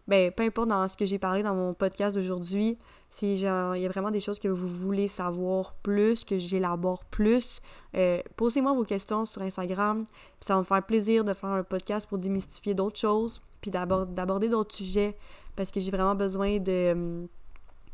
ben 0.07 0.31
peu 0.31 0.43
importe 0.43 0.67
dans 0.69 0.87
ce 0.87 0.97
que 0.97 1.05
j'ai 1.05 1.17
parlé 1.17 1.43
dans 1.43 1.55
mon 1.55 1.73
podcast 1.73 2.15
d'aujourd'hui, 2.15 2.77
si 3.09 3.37
genre 3.37 3.75
il 3.75 3.83
y 3.83 3.85
a 3.85 3.89
vraiment 3.89 4.11
des 4.11 4.19
choses 4.19 4.39
que 4.39 4.49
vous 4.49 4.67
voulez 4.67 5.07
savoir 5.07 5.75
plus, 5.75 6.25
que 6.25 6.37
j'élabore 6.37 7.05
plus, 7.05 7.61
euh, 7.95 8.21
posez-moi 8.35 8.73
vos 8.73 8.83
questions 8.83 9.25
sur 9.25 9.41
Instagram. 9.41 10.03
Puis 10.05 10.47
ça 10.47 10.55
va 10.55 10.59
me 10.59 10.65
faire 10.65 10.85
plaisir 10.85 11.23
de 11.23 11.33
faire 11.33 11.49
un 11.49 11.63
podcast 11.63 12.07
pour 12.07 12.17
démystifier 12.17 12.73
d'autres 12.73 12.99
choses, 12.99 13.41
puis 13.61 13.71
d'aborder 13.71 14.49
d'autres 14.49 14.75
sujets 14.75 15.15
parce 15.55 15.71
que 15.71 15.79
j'ai 15.79 15.91
vraiment 15.91 16.15
besoin 16.15 16.59
de 16.59 17.27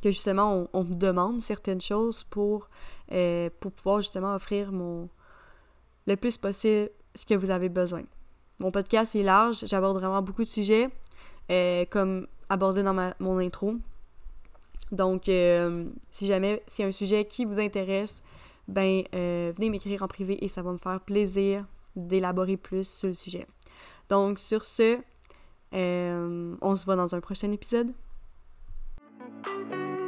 que 0.01 0.11
justement 0.11 0.67
on, 0.73 0.83
me 0.83 0.93
demande 0.93 1.41
certaines 1.41 1.81
choses 1.81 2.23
pour, 2.23 2.69
euh, 3.11 3.49
pour 3.59 3.71
pouvoir 3.71 4.01
justement 4.01 4.33
offrir 4.35 4.71
mon 4.71 5.09
le 6.07 6.15
plus 6.15 6.37
possible 6.37 6.89
ce 7.13 7.25
que 7.25 7.35
vous 7.35 7.49
avez 7.49 7.69
besoin. 7.69 8.03
Mon 8.59 8.71
podcast 8.71 9.15
est 9.15 9.23
large, 9.23 9.63
j'aborde 9.65 9.97
vraiment 9.97 10.21
beaucoup 10.21 10.41
de 10.41 10.47
sujets, 10.47 10.89
euh, 11.51 11.85
comme 11.89 12.27
abordé 12.49 12.81
dans 12.81 13.13
mon 13.19 13.37
intro. 13.37 13.75
Donc, 14.91 15.29
euh, 15.29 15.85
si 16.11 16.25
jamais 16.25 16.63
c'est 16.65 16.83
un 16.83 16.91
sujet 16.91 17.25
qui 17.25 17.45
vous 17.45 17.59
intéresse, 17.59 18.23
ben 18.67 19.03
venez 19.11 19.69
m'écrire 19.69 20.01
en 20.01 20.07
privé 20.07 20.43
et 20.43 20.47
ça 20.47 20.61
va 20.61 20.71
me 20.71 20.77
faire 20.77 20.99
plaisir 20.99 21.65
d'élaborer 21.95 22.57
plus 22.57 22.87
sur 22.89 23.09
le 23.09 23.13
sujet. 23.13 23.45
Donc, 24.09 24.39
sur 24.39 24.63
ce, 24.63 24.97
on 25.71 26.75
se 26.75 26.85
voit 26.85 26.95
dans 26.95 27.13
un 27.13 27.19
prochain 27.19 27.51
épisode. 27.51 27.93
Música 29.19 29.98